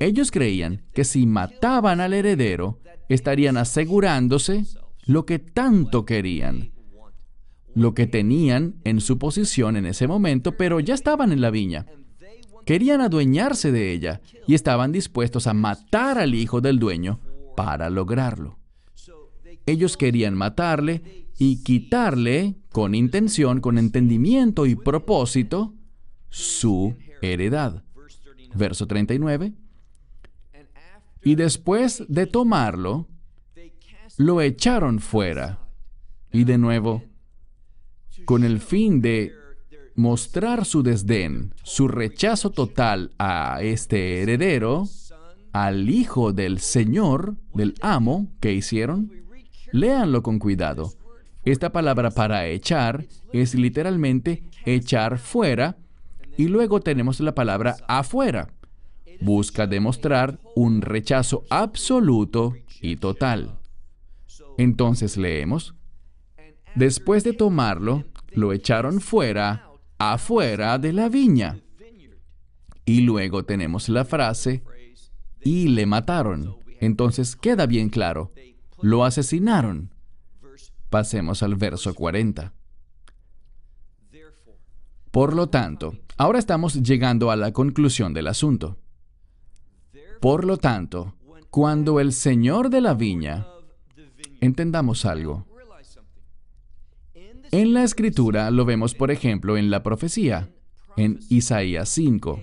Ellos 0.00 0.30
creían 0.30 0.82
que 0.92 1.04
si 1.04 1.26
mataban 1.26 2.00
al 2.00 2.12
heredero, 2.12 2.80
estarían 3.08 3.56
asegurándose 3.56 4.64
lo 5.06 5.24
que 5.24 5.38
tanto 5.38 6.04
querían, 6.04 6.72
lo 7.74 7.94
que 7.94 8.06
tenían 8.06 8.76
en 8.84 9.00
su 9.00 9.18
posición 9.18 9.76
en 9.76 9.86
ese 9.86 10.06
momento, 10.06 10.56
pero 10.56 10.80
ya 10.80 10.94
estaban 10.94 11.32
en 11.32 11.40
la 11.40 11.50
viña. 11.50 11.86
Querían 12.64 13.00
adueñarse 13.00 13.72
de 13.72 13.92
ella 13.92 14.20
y 14.46 14.54
estaban 14.54 14.90
dispuestos 14.90 15.46
a 15.46 15.54
matar 15.54 16.18
al 16.18 16.34
hijo 16.34 16.60
del 16.60 16.78
dueño 16.78 17.20
para 17.56 17.90
lograrlo. 17.90 18.58
Ellos 19.66 19.96
querían 19.96 20.34
matarle 20.34 21.26
y 21.38 21.62
quitarle, 21.62 22.56
con 22.70 22.94
intención, 22.94 23.60
con 23.60 23.78
entendimiento 23.78 24.66
y 24.66 24.74
propósito, 24.74 25.74
su 26.28 26.96
heredad. 27.22 27.82
Verso 28.54 28.86
39. 28.86 29.52
Y 31.22 31.34
después 31.34 32.04
de 32.08 32.26
tomarlo, 32.26 33.08
lo 34.18 34.40
echaron 34.40 35.00
fuera. 35.00 35.58
Y 36.32 36.44
de 36.44 36.58
nuevo, 36.58 37.02
con 38.24 38.44
el 38.44 38.60
fin 38.60 39.00
de 39.00 39.32
mostrar 39.94 40.64
su 40.64 40.82
desdén, 40.82 41.54
su 41.62 41.88
rechazo 41.88 42.50
total 42.50 43.12
a 43.18 43.60
este 43.62 44.22
heredero, 44.22 44.88
al 45.52 45.88
hijo 45.88 46.32
del 46.32 46.58
Señor, 46.58 47.36
del 47.54 47.74
amo, 47.80 48.32
que 48.40 48.52
hicieron? 48.52 49.23
Léanlo 49.74 50.22
con 50.22 50.38
cuidado. 50.38 50.92
Esta 51.44 51.72
palabra 51.72 52.12
para 52.12 52.46
echar 52.46 53.06
es 53.32 53.56
literalmente 53.56 54.44
echar 54.64 55.18
fuera 55.18 55.78
y 56.36 56.46
luego 56.46 56.78
tenemos 56.78 57.18
la 57.18 57.34
palabra 57.34 57.78
afuera. 57.88 58.54
Busca 59.20 59.66
demostrar 59.66 60.38
un 60.54 60.80
rechazo 60.80 61.42
absoluto 61.50 62.54
y 62.80 62.94
total. 62.94 63.58
Entonces 64.58 65.16
leemos, 65.16 65.74
después 66.76 67.24
de 67.24 67.32
tomarlo, 67.32 68.04
lo 68.30 68.52
echaron 68.52 69.00
fuera, 69.00 69.70
afuera 69.98 70.78
de 70.78 70.92
la 70.92 71.08
viña. 71.08 71.58
Y 72.84 73.00
luego 73.00 73.44
tenemos 73.44 73.88
la 73.88 74.04
frase, 74.04 74.62
y 75.42 75.66
le 75.66 75.84
mataron. 75.84 76.58
Entonces 76.78 77.34
queda 77.34 77.66
bien 77.66 77.88
claro, 77.88 78.30
lo 78.80 79.04
asesinaron. 79.04 79.90
Pasemos 80.90 81.42
al 81.42 81.56
verso 81.56 81.94
40. 81.94 82.52
Por 85.10 85.34
lo 85.34 85.48
tanto, 85.48 85.96
ahora 86.16 86.38
estamos 86.38 86.82
llegando 86.82 87.30
a 87.30 87.36
la 87.36 87.52
conclusión 87.52 88.14
del 88.14 88.26
asunto. 88.26 88.78
Por 90.20 90.44
lo 90.44 90.56
tanto, 90.56 91.14
cuando 91.50 92.00
el 92.00 92.12
Señor 92.12 92.70
de 92.70 92.80
la 92.80 92.94
viña, 92.94 93.46
entendamos 94.40 95.04
algo. 95.04 95.46
En 97.50 97.74
la 97.74 97.84
escritura 97.84 98.50
lo 98.50 98.64
vemos, 98.64 98.94
por 98.94 99.12
ejemplo, 99.12 99.56
en 99.56 99.70
la 99.70 99.82
profecía, 99.82 100.50
en 100.96 101.20
Isaías 101.28 101.88
5. 101.90 102.42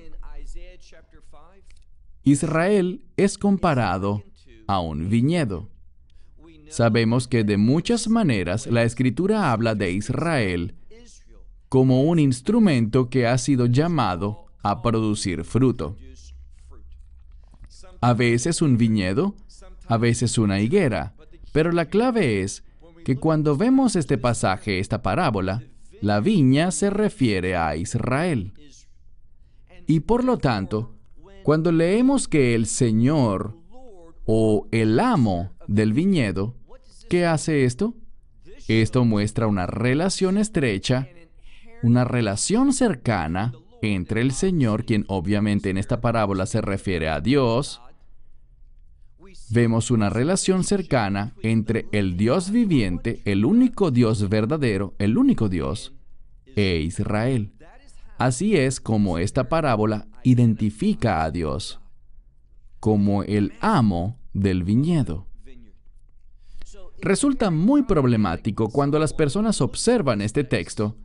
Israel 2.23 3.03
es 3.17 3.37
comparado 3.37 4.23
a 4.67 4.79
un 4.79 5.09
viñedo. 5.09 5.70
Sabemos 6.71 7.27
que 7.27 7.43
de 7.43 7.57
muchas 7.57 8.07
maneras 8.07 8.65
la 8.65 8.83
escritura 8.83 9.51
habla 9.51 9.75
de 9.75 9.91
Israel 9.91 10.75
como 11.67 12.03
un 12.03 12.17
instrumento 12.17 13.09
que 13.09 13.27
ha 13.27 13.37
sido 13.37 13.65
llamado 13.65 14.45
a 14.63 14.81
producir 14.81 15.43
fruto. 15.43 15.97
A 17.99 18.13
veces 18.13 18.61
un 18.61 18.77
viñedo, 18.77 19.35
a 19.87 19.97
veces 19.97 20.37
una 20.37 20.61
higuera, 20.61 21.13
pero 21.51 21.73
la 21.73 21.85
clave 21.85 22.41
es 22.41 22.63
que 23.03 23.17
cuando 23.17 23.57
vemos 23.57 23.95
este 23.95 24.17
pasaje, 24.17 24.79
esta 24.79 25.01
parábola, 25.01 25.63
la 26.01 26.19
viña 26.19 26.71
se 26.71 26.89
refiere 26.89 27.55
a 27.55 27.75
Israel. 27.75 28.53
Y 29.87 30.01
por 30.01 30.23
lo 30.23 30.37
tanto, 30.37 30.95
cuando 31.43 31.71
leemos 31.71 32.27
que 32.27 32.55
el 32.55 32.65
Señor 32.65 33.57
o 34.25 34.67
el 34.71 34.99
amo 34.99 35.51
del 35.67 35.93
viñedo, 35.93 36.55
¿qué 37.11 37.25
hace 37.25 37.65
esto? 37.65 37.93
Esto 38.69 39.03
muestra 39.03 39.45
una 39.45 39.67
relación 39.67 40.37
estrecha, 40.37 41.09
una 41.83 42.05
relación 42.05 42.71
cercana 42.71 43.51
entre 43.81 44.21
el 44.21 44.31
Señor, 44.31 44.85
quien 44.85 45.03
obviamente 45.09 45.69
en 45.69 45.77
esta 45.77 45.99
parábola 45.99 46.45
se 46.45 46.61
refiere 46.61 47.09
a 47.09 47.19
Dios, 47.19 47.81
vemos 49.49 49.91
una 49.91 50.09
relación 50.09 50.63
cercana 50.63 51.35
entre 51.43 51.85
el 51.91 52.15
Dios 52.15 52.49
viviente, 52.49 53.21
el 53.25 53.43
único 53.43 53.91
Dios 53.91 54.29
verdadero, 54.29 54.93
el 54.97 55.17
único 55.17 55.49
Dios, 55.49 55.91
e 56.55 56.79
Israel. 56.79 57.51
Así 58.19 58.55
es 58.55 58.79
como 58.79 59.17
esta 59.17 59.49
parábola 59.49 60.07
identifica 60.23 61.25
a 61.25 61.31
Dios 61.31 61.81
como 62.79 63.23
el 63.23 63.51
amo 63.59 64.17
del 64.31 64.63
viñedo. 64.63 65.30
Resulta 67.01 67.49
muy 67.49 67.83
problemático 67.83 68.69
cuando 68.69 68.99
las 68.99 69.13
personas 69.13 69.59
observan 69.61 70.21
este 70.21 70.43
texto 70.43 70.95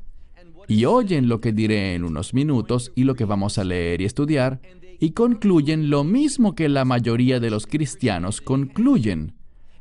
y 0.68 0.84
oyen 0.84 1.28
lo 1.28 1.40
que 1.40 1.52
diré 1.52 1.94
en 1.94 2.04
unos 2.04 2.34
minutos 2.34 2.92
y 2.94 3.04
lo 3.04 3.14
que 3.14 3.24
vamos 3.24 3.56
a 3.56 3.64
leer 3.64 4.00
y 4.00 4.04
estudiar, 4.04 4.60
y 4.98 5.12
concluyen 5.12 5.88
lo 5.88 6.04
mismo 6.04 6.54
que 6.54 6.68
la 6.68 6.84
mayoría 6.84 7.40
de 7.40 7.50
los 7.50 7.66
cristianos 7.66 8.40
concluyen, 8.40 9.34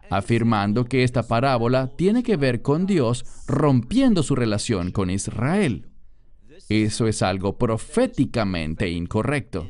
afirmando 0.10 0.86
que 0.86 1.04
esta 1.04 1.24
parábola 1.24 1.88
tiene 1.96 2.24
que 2.24 2.38
ver 2.38 2.62
con 2.62 2.86
Dios 2.86 3.26
rompiendo 3.48 4.24
su 4.24 4.36
relación 4.36 4.92
con 4.92 5.10
Israel. 5.10 5.88
Eso 6.70 7.08
es 7.08 7.22
algo 7.22 7.58
proféticamente 7.58 8.90
incorrecto. 8.90 9.70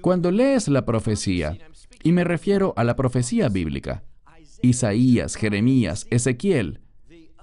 Cuando 0.00 0.30
lees 0.30 0.68
la 0.68 0.84
profecía, 0.84 1.58
y 2.02 2.12
me 2.12 2.24
refiero 2.24 2.72
a 2.76 2.84
la 2.84 2.96
profecía 2.96 3.48
bíblica, 3.48 4.02
Isaías, 4.62 5.36
Jeremías, 5.36 6.06
Ezequiel, 6.10 6.80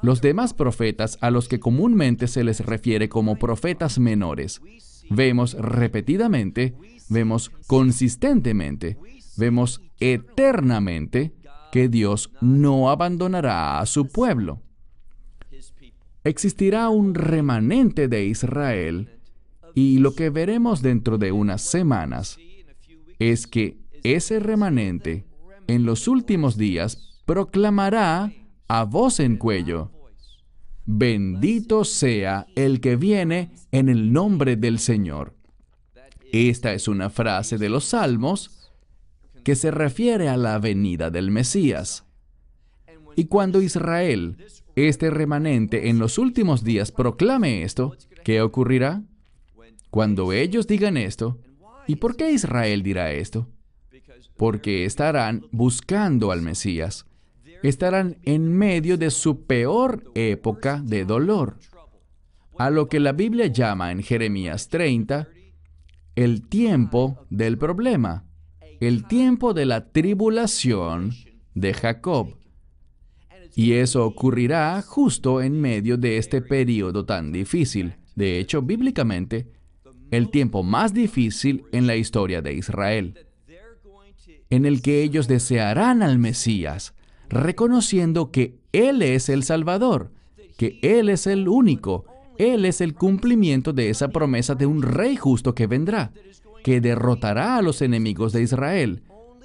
los 0.02 0.22
demás 0.22 0.54
profetas 0.54 1.18
a 1.22 1.30
los 1.30 1.48
que 1.48 1.60
comúnmente 1.60 2.28
se 2.28 2.44
les 2.44 2.66
refiere 2.66 3.10
como 3.10 3.36
profetas 3.38 4.00
menores, 4.00 4.62
vemos 5.10 5.54
repetidamente, 5.54 6.74
vemos 7.10 7.50
consistentemente, 7.68 8.98
vemos 9.38 9.82
eternamente 10.00 11.34
que 11.72 11.90
Dios 11.90 12.32
no 12.42 12.90
abandonará 12.90 13.80
a 13.80 13.86
su 13.86 14.08
pueblo. 14.08 14.62
Existirá 16.24 16.90
un 16.90 17.16
remanente 17.16 18.08
de 18.08 18.26
Israel 18.26 19.20
y 19.76 20.00
lo 20.00 20.16
que 20.16 20.30
veremos 20.30 20.82
dentro 20.82 21.18
de 21.18 21.32
unas 21.32 21.62
semanas 21.62 22.38
es 23.20 23.48
que 23.48 23.78
ese 24.04 24.40
remanente 24.40 25.26
en 25.68 25.86
los 25.86 26.08
últimos 26.08 26.58
días 26.58 27.09
proclamará 27.30 28.34
a 28.68 28.86
voz 28.86 29.20
en 29.20 29.38
cuello, 29.38 29.92
Bendito 30.88 31.86
sea 31.86 32.48
el 32.56 32.82
que 32.82 32.96
viene 32.96 33.52
en 33.72 33.88
el 33.88 34.12
nombre 34.12 34.56
del 34.56 34.80
Señor. 34.80 35.36
Esta 36.34 36.74
es 36.74 36.88
una 36.88 37.12
frase 37.12 37.60
de 37.60 37.70
los 37.70 37.86
Salmos 37.86 38.72
que 39.44 39.56
se 39.56 39.70
refiere 39.70 40.28
a 40.28 40.38
la 40.38 40.58
venida 40.58 41.12
del 41.12 41.30
Mesías. 41.30 42.04
Y 43.16 43.26
cuando 43.26 43.62
Israel, 43.62 44.44
este 44.76 45.12
remanente 45.12 45.90
en 45.90 46.00
los 46.00 46.18
últimos 46.18 46.64
días, 46.64 46.92
proclame 46.92 47.62
esto, 47.62 47.96
¿qué 48.24 48.42
ocurrirá? 48.42 49.04
Cuando 49.92 50.34
ellos 50.34 50.66
digan 50.66 50.98
esto, 50.98 51.38
¿y 51.86 51.98
por 51.98 52.16
qué 52.16 52.32
Israel 52.32 52.82
dirá 52.82 53.12
esto? 53.12 53.48
Porque 54.36 54.86
estarán 54.86 55.46
buscando 55.52 56.32
al 56.32 56.42
Mesías 56.42 57.06
estarán 57.64 58.18
en 58.24 58.52
medio 58.52 58.98
de 58.98 59.12
su 59.12 59.46
peor 59.46 60.04
época 60.16 60.82
de 60.84 61.06
dolor, 61.06 61.58
a 62.58 62.70
lo 62.70 62.88
que 62.90 63.00
la 63.00 63.14
Biblia 63.14 63.48
llama 63.48 63.92
en 63.92 64.04
Jeremías 64.04 64.70
30 64.70 65.28
el 66.16 66.48
tiempo 66.48 67.26
del 67.30 67.58
problema, 67.58 68.26
el 68.82 69.08
tiempo 69.08 69.54
de 69.54 69.66
la 69.66 69.92
tribulación 69.92 71.14
de 71.54 71.74
Jacob. 71.74 72.36
Y 73.56 73.74
eso 73.74 74.06
ocurrirá 74.06 74.82
justo 74.82 75.42
en 75.42 75.60
medio 75.60 75.98
de 75.98 76.18
este 76.18 76.42
periodo 76.42 77.06
tan 77.06 77.32
difícil. 77.32 77.96
De 78.16 78.40
hecho, 78.40 78.62
bíblicamente, 78.62 79.48
el 80.12 80.30
tiempo 80.30 80.64
más 80.64 80.94
difícil 80.94 81.64
en 81.72 81.88
la 81.88 81.96
historia 81.96 82.42
de 82.42 82.54
Israel, 82.54 83.28
en 84.50 84.66
el 84.66 84.82
que 84.82 85.04
ellos 85.04 85.28
desearán 85.28 86.02
al 86.02 86.20
Mesías, 86.20 86.94
reconociendo 87.30 88.32
que 88.32 88.60
Él 88.72 89.02
es 89.02 89.30
el 89.30 89.44
Salvador, 89.44 90.12
que 90.58 90.80
Él 90.82 91.10
es 91.10 91.28
el 91.28 91.48
único, 91.48 92.06
Él 92.38 92.66
es 92.66 92.82
el 92.82 92.96
cumplimiento 92.96 93.72
de 93.72 93.90
esa 93.90 94.10
promesa 94.10 94.56
de 94.56 94.66
un 94.66 94.82
rey 94.82 95.16
justo 95.16 95.56
que 95.56 95.68
vendrá, 95.68 96.12
que 96.64 96.82
derrotará 96.82 97.58
a 97.58 97.62
los 97.62 97.82
enemigos 97.82 98.34
de 98.34 98.42
Israel. 98.42 99.04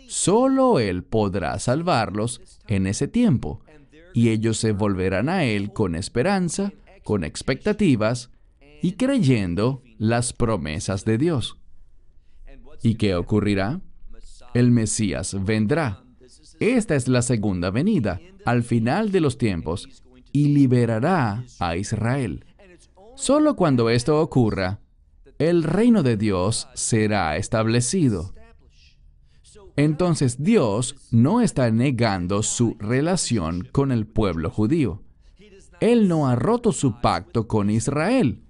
Solo 0.09 0.81
Él 0.81 1.05
podrá 1.05 1.59
salvarlos 1.59 2.41
en 2.67 2.87
ese 2.87 3.07
tiempo, 3.07 3.61
y 4.13 4.31
ellos 4.31 4.59
se 4.59 4.73
volverán 4.73 5.29
a 5.29 5.45
Él 5.45 5.73
con 5.73 5.95
esperanza, 5.95 6.73
con 7.03 7.25
expectativas 7.25 8.31
y 8.81 8.93
creyendo 8.93 9.83
las 9.99 10.33
promesas 10.33 11.05
de 11.05 11.19
Dios. 11.19 11.59
¿Y 12.83 12.95
qué 12.95 13.15
ocurrirá? 13.15 13.81
El 14.53 14.71
Mesías 14.71 15.37
vendrá 15.45 16.04
esta 16.61 16.95
es 16.95 17.09
la 17.09 17.23
segunda 17.23 17.71
venida, 17.71 18.21
al 18.45 18.63
final 18.63 19.11
de 19.13 19.21
los 19.21 19.39
tiempos, 19.39 19.89
y 20.33 20.49
liberará 20.49 21.45
a 21.61 21.77
Israel. 21.77 22.45
Solo 23.17 23.55
cuando 23.55 23.91
esto 23.91 24.21
ocurra, 24.21 24.81
el 25.39 25.63
reino 25.63 26.03
de 26.03 26.17
Dios 26.17 26.69
será 26.75 27.37
establecido. 27.37 28.35
Entonces 29.77 30.43
Dios 30.43 30.97
no 31.11 31.41
está 31.41 31.71
negando 31.71 32.43
su 32.43 32.77
relación 32.79 33.69
con 33.73 33.91
el 33.91 34.07
pueblo 34.07 34.51
judío. 34.51 35.03
Él 35.81 36.09
no 36.09 36.29
ha 36.29 36.37
roto 36.37 36.73
su 36.73 37.01
pacto 37.01 37.49
con 37.49 37.71
Israel. 37.71 38.43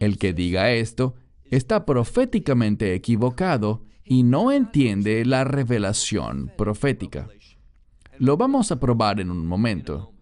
El 0.00 0.18
que 0.18 0.32
diga 0.32 0.72
esto 0.72 1.14
está 1.44 1.86
proféticamente 1.86 2.94
equivocado 2.94 3.84
y 4.04 4.22
no 4.24 4.52
entiende 4.52 5.24
la 5.24 5.44
revelación 5.44 6.52
profética. 6.56 7.28
Lo 8.18 8.36
vamos 8.36 8.70
a 8.70 8.78
probar 8.78 9.20
en 9.20 9.30
un 9.30 9.46
momento. 9.46 10.12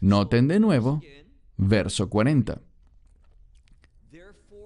Noten 0.00 0.48
de 0.48 0.60
nuevo, 0.60 1.00
verso 1.56 2.08
40. 2.08 2.60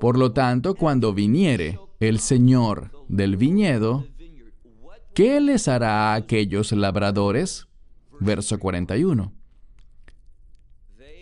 Por 0.01 0.19
lo 0.19 0.33
tanto, 0.33 0.75
cuando 0.75 1.13
viniere 1.13 1.79
el 2.01 2.19
Señor 2.19 2.91
del 3.09 3.37
viñedo, 3.37 4.07
¿qué 5.15 5.41
les 5.41 5.69
hará 5.69 6.13
a 6.13 6.15
aquellos 6.15 6.73
labradores? 6.73 7.69
Verso 8.21 8.59
41. 8.59 9.33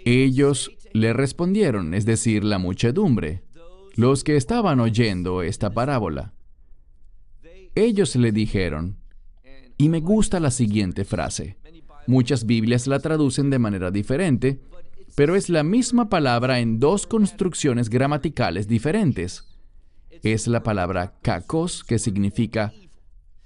Ellos 0.04 0.72
le 0.92 1.12
respondieron, 1.12 1.94
es 1.94 2.04
decir, 2.04 2.44
la 2.44 2.58
muchedumbre, 2.58 3.44
los 3.94 4.24
que 4.24 4.36
estaban 4.36 4.80
oyendo 4.80 5.42
esta 5.42 5.70
parábola. 5.70 6.32
Ellos 7.74 8.16
le 8.16 8.32
dijeron, 8.32 8.98
y 9.78 9.88
me 9.88 10.00
gusta 10.00 10.40
la 10.40 10.50
siguiente 10.50 11.04
frase. 11.04 11.56
Muchas 12.06 12.46
Biblias 12.46 12.86
la 12.86 12.98
traducen 12.98 13.50
de 13.50 13.58
manera 13.58 13.90
diferente, 13.90 14.60
pero 15.14 15.36
es 15.36 15.48
la 15.48 15.62
misma 15.62 16.08
palabra 16.08 16.60
en 16.60 16.80
dos 16.80 17.06
construcciones 17.06 17.88
gramaticales 17.88 18.66
diferentes. 18.66 19.44
Es 20.22 20.46
la 20.46 20.62
palabra 20.62 21.14
kakos, 21.22 21.84
que 21.84 21.98
significa 21.98 22.72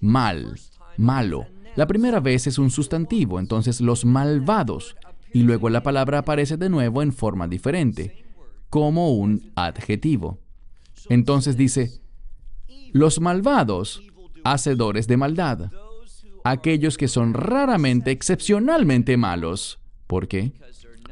mal, 0.00 0.58
malo. 0.96 1.46
La 1.74 1.86
primera 1.86 2.20
vez 2.20 2.46
es 2.46 2.58
un 2.58 2.70
sustantivo, 2.70 3.38
entonces 3.38 3.80
los 3.80 4.04
malvados, 4.04 4.96
y 5.32 5.42
luego 5.42 5.68
la 5.68 5.82
palabra 5.82 6.18
aparece 6.18 6.56
de 6.56 6.70
nuevo 6.70 7.02
en 7.02 7.12
forma 7.12 7.48
diferente, 7.48 8.24
como 8.70 9.12
un 9.12 9.52
adjetivo. 9.54 10.38
Entonces 11.08 11.56
dice, 11.56 12.00
los 12.92 13.20
malvados, 13.20 14.02
hacedores 14.44 15.06
de 15.06 15.16
maldad, 15.16 15.70
aquellos 16.50 16.96
que 16.96 17.08
son 17.08 17.34
raramente, 17.34 18.10
excepcionalmente 18.10 19.16
malos. 19.16 19.80
¿Por 20.06 20.28
qué? 20.28 20.52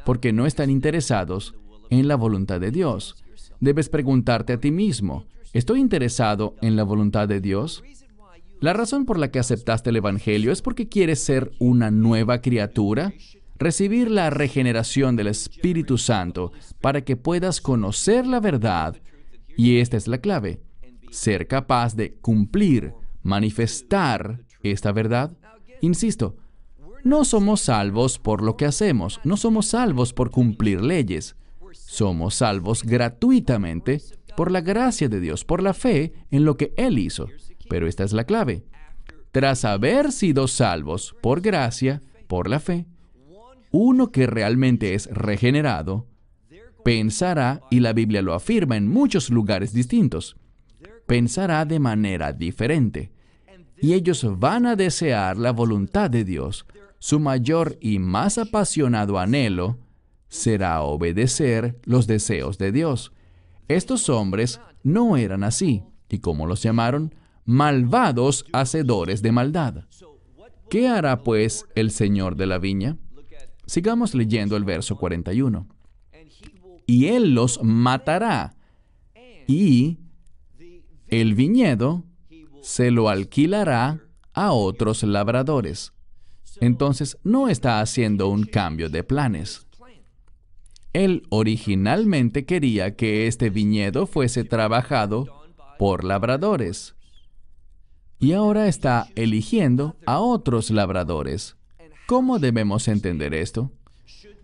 Porque 0.05 0.31
no 0.31 0.45
están 0.45 0.69
interesados 0.69 1.55
en 1.89 2.07
la 2.07 2.15
voluntad 2.15 2.59
de 2.59 2.71
Dios. 2.71 3.23
Debes 3.59 3.89
preguntarte 3.89 4.53
a 4.53 4.59
ti 4.59 4.71
mismo, 4.71 5.25
¿estoy 5.53 5.79
interesado 5.79 6.55
en 6.61 6.75
la 6.75 6.83
voluntad 6.83 7.27
de 7.27 7.41
Dios? 7.41 7.83
La 8.61 8.73
razón 8.73 9.05
por 9.05 9.19
la 9.19 9.31
que 9.31 9.39
aceptaste 9.39 9.89
el 9.89 9.97
Evangelio 9.97 10.51
es 10.51 10.61
porque 10.61 10.87
quieres 10.87 11.19
ser 11.19 11.51
una 11.59 11.91
nueva 11.91 12.41
criatura, 12.41 13.13
recibir 13.57 14.09
la 14.09 14.29
regeneración 14.29 15.15
del 15.15 15.27
Espíritu 15.27 15.97
Santo 15.97 16.51
para 16.81 17.01
que 17.01 17.17
puedas 17.17 17.59
conocer 17.61 18.25
la 18.25 18.39
verdad. 18.39 18.95
Y 19.57 19.79
esta 19.79 19.97
es 19.97 20.07
la 20.07 20.19
clave, 20.19 20.61
ser 21.11 21.47
capaz 21.47 21.95
de 21.95 22.13
cumplir, 22.15 22.93
manifestar 23.23 24.44
esta 24.71 24.91
verdad. 24.91 25.31
Insisto, 25.81 26.37
no 27.03 27.23
somos 27.23 27.61
salvos 27.61 28.17
por 28.17 28.41
lo 28.41 28.57
que 28.57 28.65
hacemos, 28.65 29.19
no 29.23 29.37
somos 29.37 29.67
salvos 29.67 30.13
por 30.13 30.31
cumplir 30.31 30.81
leyes. 30.81 31.35
Somos 31.71 32.35
salvos 32.35 32.83
gratuitamente 32.83 34.01
por 34.35 34.51
la 34.51 34.61
gracia 34.61 35.07
de 35.07 35.19
Dios, 35.19 35.45
por 35.45 35.61
la 35.61 35.73
fe 35.73 36.13
en 36.31 36.45
lo 36.45 36.57
que 36.57 36.73
Él 36.77 36.97
hizo. 36.99 37.27
Pero 37.69 37.87
esta 37.87 38.03
es 38.03 38.13
la 38.13 38.23
clave. 38.23 38.63
Tras 39.31 39.65
haber 39.65 40.11
sido 40.11 40.47
salvos 40.47 41.15
por 41.21 41.41
gracia, 41.41 42.01
por 42.27 42.49
la 42.49 42.59
fe, 42.59 42.85
uno 43.71 44.11
que 44.11 44.25
realmente 44.27 44.93
es 44.93 45.07
regenerado, 45.07 46.07
pensará, 46.83 47.61
y 47.69 47.81
la 47.81 47.93
Biblia 47.93 48.21
lo 48.21 48.33
afirma 48.33 48.77
en 48.77 48.87
muchos 48.87 49.29
lugares 49.29 49.73
distintos, 49.73 50.37
pensará 51.05 51.65
de 51.65 51.79
manera 51.79 52.31
diferente. 52.31 53.11
Y 53.85 53.93
ellos 53.93 54.25
van 54.39 54.65
a 54.65 54.75
desear 54.75 55.37
la 55.37 55.51
voluntad 55.51 56.09
de 56.09 56.23
Dios. 56.23 56.65
Su 56.97 57.19
mayor 57.19 57.77
y 57.79 57.99
más 57.99 58.39
apasionado 58.39 59.19
anhelo 59.19 59.77
será 60.27 60.81
obedecer 60.81 61.79
los 61.83 62.07
deseos 62.07 62.57
de 62.57 62.71
Dios. 62.71 63.11
Estos 63.67 64.09
hombres 64.09 64.59
no 64.81 65.17
eran 65.17 65.43
así. 65.43 65.83
¿Y 66.09 66.17
cómo 66.17 66.47
los 66.47 66.63
llamaron? 66.63 67.13
Malvados 67.45 68.47
hacedores 68.53 69.21
de 69.21 69.31
maldad. 69.31 69.83
¿Qué 70.67 70.87
hará 70.87 71.21
pues 71.21 71.67
el 71.75 71.91
Señor 71.91 72.37
de 72.37 72.47
la 72.47 72.57
viña? 72.57 72.97
Sigamos 73.67 74.15
leyendo 74.15 74.57
el 74.57 74.63
verso 74.63 74.97
41. 74.97 75.67
Y 76.87 77.05
Él 77.05 77.35
los 77.35 77.61
matará, 77.61 78.55
y 79.45 79.99
el 81.07 81.35
viñedo 81.35 82.03
se 82.65 82.89
lo 82.89 83.09
alquilará 83.09 84.01
a 84.33 84.51
otros 84.51 85.03
labradores. 85.03 85.93
Entonces 86.59 87.15
no 87.23 87.47
está 87.47 87.79
haciendo 87.79 88.27
un 88.27 88.43
cambio 88.43 88.89
de 88.89 89.03
planes. 89.03 89.67
Él 90.91 91.27
originalmente 91.29 92.45
quería 92.45 92.95
que 92.95 93.27
este 93.27 93.51
viñedo 93.51 94.07
fuese 94.07 94.43
trabajado 94.45 95.27
por 95.77 96.03
labradores. 96.03 96.95
Y 98.17 98.31
ahora 98.31 98.67
está 98.67 99.09
eligiendo 99.15 99.95
a 100.07 100.19
otros 100.19 100.71
labradores. 100.71 101.57
¿Cómo 102.07 102.39
debemos 102.39 102.87
entender 102.87 103.35
esto? 103.35 103.71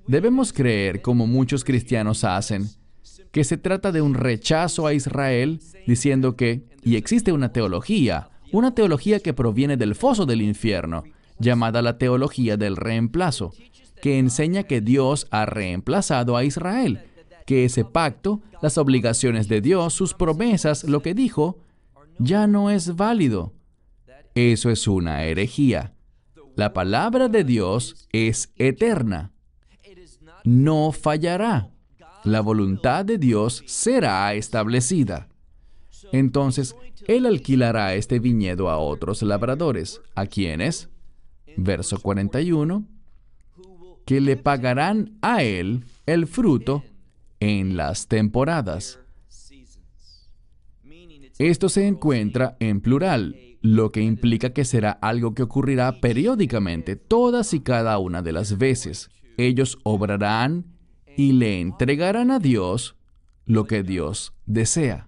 Debemos 0.06 0.54
creer, 0.54 1.02
como 1.02 1.26
muchos 1.26 1.64
cristianos 1.64 2.24
hacen, 2.24 2.70
que 3.32 3.44
se 3.44 3.58
trata 3.58 3.92
de 3.92 4.02
un 4.02 4.14
rechazo 4.14 4.88
a 4.88 4.94
Israel, 4.94 5.62
diciendo 5.88 6.36
que, 6.36 6.66
y 6.84 6.96
existe 6.96 7.32
una 7.32 7.54
teología, 7.54 8.30
una 8.52 8.76
teología 8.76 9.20
que 9.20 9.34
proviene 9.34 9.78
del 9.78 9.96
foso 9.96 10.26
del 10.26 10.42
infierno, 10.42 11.04
llamada 11.40 11.82
la 11.82 11.98
teología 11.98 12.58
del 12.58 12.76
reemplazo, 12.76 13.54
que 14.02 14.20
enseña 14.20 14.64
que 14.64 14.82
Dios 14.82 15.28
ha 15.32 15.46
reemplazado 15.46 16.36
a 16.36 16.44
Israel, 16.44 17.02
que 17.46 17.66
ese 17.66 17.86
pacto, 17.86 18.42
las 18.62 18.78
obligaciones 18.78 19.48
de 19.48 19.62
Dios, 19.62 19.94
sus 19.94 20.14
promesas, 20.14 20.84
lo 20.84 21.02
que 21.02 21.14
dijo, 21.14 21.60
ya 22.20 22.48
no 22.48 22.70
es 22.70 22.96
válido. 22.96 23.54
Eso 24.36 24.70
es 24.70 24.88
una 24.88 25.24
herejía. 25.24 25.94
La 26.56 26.74
palabra 26.74 27.28
de 27.28 27.44
Dios 27.44 28.08
es 28.12 28.52
eterna. 28.58 29.32
No 30.44 30.92
fallará. 30.92 31.71
La 32.24 32.42
voluntad 32.42 33.04
de 33.04 33.18
Dios 33.18 33.64
será 33.66 34.34
establecida. 34.34 35.28
Entonces, 36.12 36.76
Él 37.08 37.26
alquilará 37.26 37.96
este 37.96 38.20
viñedo 38.20 38.70
a 38.70 38.78
otros 38.78 39.22
labradores. 39.24 40.02
¿A 40.16 40.26
quiénes? 40.26 40.90
Verso 41.58 42.00
41. 42.00 42.86
Que 44.06 44.22
le 44.22 44.38
pagarán 44.38 45.18
a 45.22 45.44
Él 45.44 45.86
el 46.06 46.28
fruto 46.28 46.84
en 47.40 47.76
las 47.76 48.08
temporadas. 48.08 49.00
Esto 51.40 51.70
se 51.70 51.88
encuentra 51.88 52.56
en 52.60 52.82
plural, 52.82 53.36
lo 53.62 53.92
que 53.92 54.02
implica 54.02 54.52
que 54.52 54.64
será 54.64 54.92
algo 54.92 55.34
que 55.34 55.42
ocurrirá 55.42 56.00
periódicamente, 56.00 56.96
todas 56.96 57.56
y 57.56 57.62
cada 57.62 57.98
una 57.98 58.22
de 58.22 58.32
las 58.32 58.60
veces. 58.60 59.10
Ellos 59.38 59.80
obrarán 59.84 60.71
y 61.18 61.34
le 61.34 61.60
entregarán 61.60 62.32
a 62.32 62.40
Dios 62.40 62.96
lo 63.46 63.66
que 63.66 63.84
Dios 63.84 64.34
desea. 64.46 65.08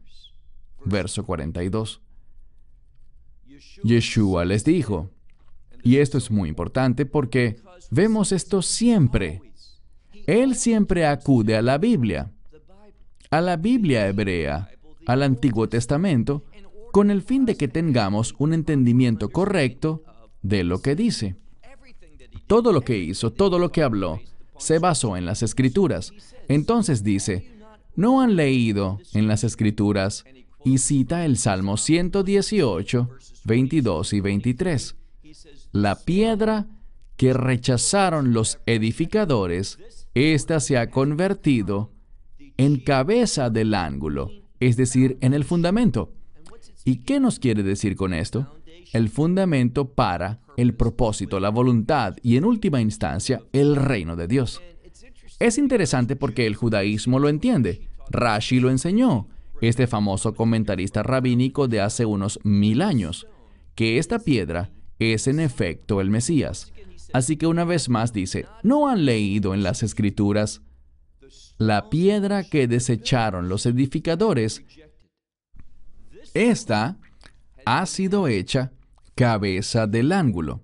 Verso 0.85 1.25
42. 1.25 2.01
Yeshua 3.83 4.45
les 4.45 4.63
dijo, 4.63 5.09
y 5.83 5.97
esto 5.97 6.17
es 6.17 6.31
muy 6.31 6.49
importante 6.49 7.05
porque 7.05 7.57
vemos 7.91 8.31
esto 8.31 8.61
siempre. 8.61 9.41
Él 10.25 10.55
siempre 10.55 11.05
acude 11.05 11.57
a 11.57 11.61
la 11.61 11.77
Biblia, 11.77 12.31
a 13.29 13.41
la 13.41 13.57
Biblia 13.57 14.07
hebrea, 14.07 14.69
al 15.05 15.23
Antiguo 15.23 15.67
Testamento, 15.67 16.43
con 16.91 17.11
el 17.11 17.21
fin 17.21 17.45
de 17.45 17.55
que 17.55 17.67
tengamos 17.67 18.35
un 18.37 18.53
entendimiento 18.53 19.29
correcto 19.29 20.03
de 20.41 20.63
lo 20.63 20.81
que 20.81 20.95
dice. 20.95 21.35
Todo 22.47 22.71
lo 22.71 22.81
que 22.81 22.97
hizo, 22.97 23.31
todo 23.31 23.59
lo 23.59 23.71
que 23.71 23.81
habló, 23.81 24.21
se 24.57 24.79
basó 24.79 25.17
en 25.17 25.25
las 25.25 25.43
escrituras. 25.43 26.13
Entonces 26.47 27.03
dice, 27.03 27.51
¿no 27.95 28.21
han 28.21 28.35
leído 28.35 28.99
en 29.13 29.27
las 29.27 29.43
escrituras? 29.43 30.25
Y 30.65 30.77
cita 30.77 31.25
el 31.25 31.37
Salmo 31.37 31.77
118, 31.77 33.09
22 33.43 34.13
y 34.13 34.19
23. 34.21 34.95
La 35.71 35.95
piedra 35.95 36.67
que 37.17 37.33
rechazaron 37.33 38.33
los 38.33 38.59
edificadores, 38.65 39.79
ésta 40.13 40.59
se 40.59 40.77
ha 40.77 40.89
convertido 40.89 41.91
en 42.57 42.79
cabeza 42.79 43.49
del 43.49 43.73
ángulo, 43.73 44.31
es 44.59 44.77
decir, 44.77 45.17
en 45.21 45.33
el 45.33 45.43
fundamento. 45.43 46.13
¿Y 46.85 46.97
qué 46.97 47.19
nos 47.19 47.39
quiere 47.39 47.63
decir 47.63 47.95
con 47.95 48.13
esto? 48.13 48.59
El 48.91 49.09
fundamento 49.09 49.93
para 49.93 50.39
el 50.57 50.73
propósito, 50.75 51.39
la 51.39 51.49
voluntad 51.49 52.15
y 52.21 52.37
en 52.37 52.45
última 52.45 52.81
instancia 52.81 53.41
el 53.53 53.75
reino 53.75 54.15
de 54.15 54.27
Dios. 54.27 54.61
Es 55.39 55.57
interesante 55.57 56.15
porque 56.15 56.45
el 56.45 56.55
judaísmo 56.55 57.19
lo 57.19 57.29
entiende. 57.29 57.87
Rashi 58.09 58.59
lo 58.59 58.69
enseñó, 58.69 59.27
este 59.61 59.87
famoso 59.87 60.33
comentarista 60.33 61.03
rabínico 61.03 61.67
de 61.67 61.81
hace 61.81 62.05
unos 62.05 62.39
mil 62.43 62.81
años, 62.81 63.27
que 63.75 63.97
esta 63.97 64.19
piedra 64.19 64.71
es 64.99 65.27
en 65.27 65.39
efecto 65.39 66.01
el 66.01 66.09
Mesías. 66.09 66.71
Así 67.13 67.37
que 67.37 67.47
una 67.47 67.63
vez 67.63 67.89
más 67.89 68.13
dice, 68.13 68.45
¿no 68.63 68.87
han 68.87 69.05
leído 69.05 69.53
en 69.53 69.63
las 69.63 69.83
escrituras 69.83 70.61
la 71.57 71.89
piedra 71.89 72.43
que 72.43 72.67
desecharon 72.67 73.49
los 73.49 73.65
edificadores 73.65 74.63
esta 76.33 76.97
ha 77.65 77.85
sido 77.85 78.27
hecha 78.27 78.71
cabeza 79.15 79.87
del 79.87 80.11
ángulo. 80.11 80.61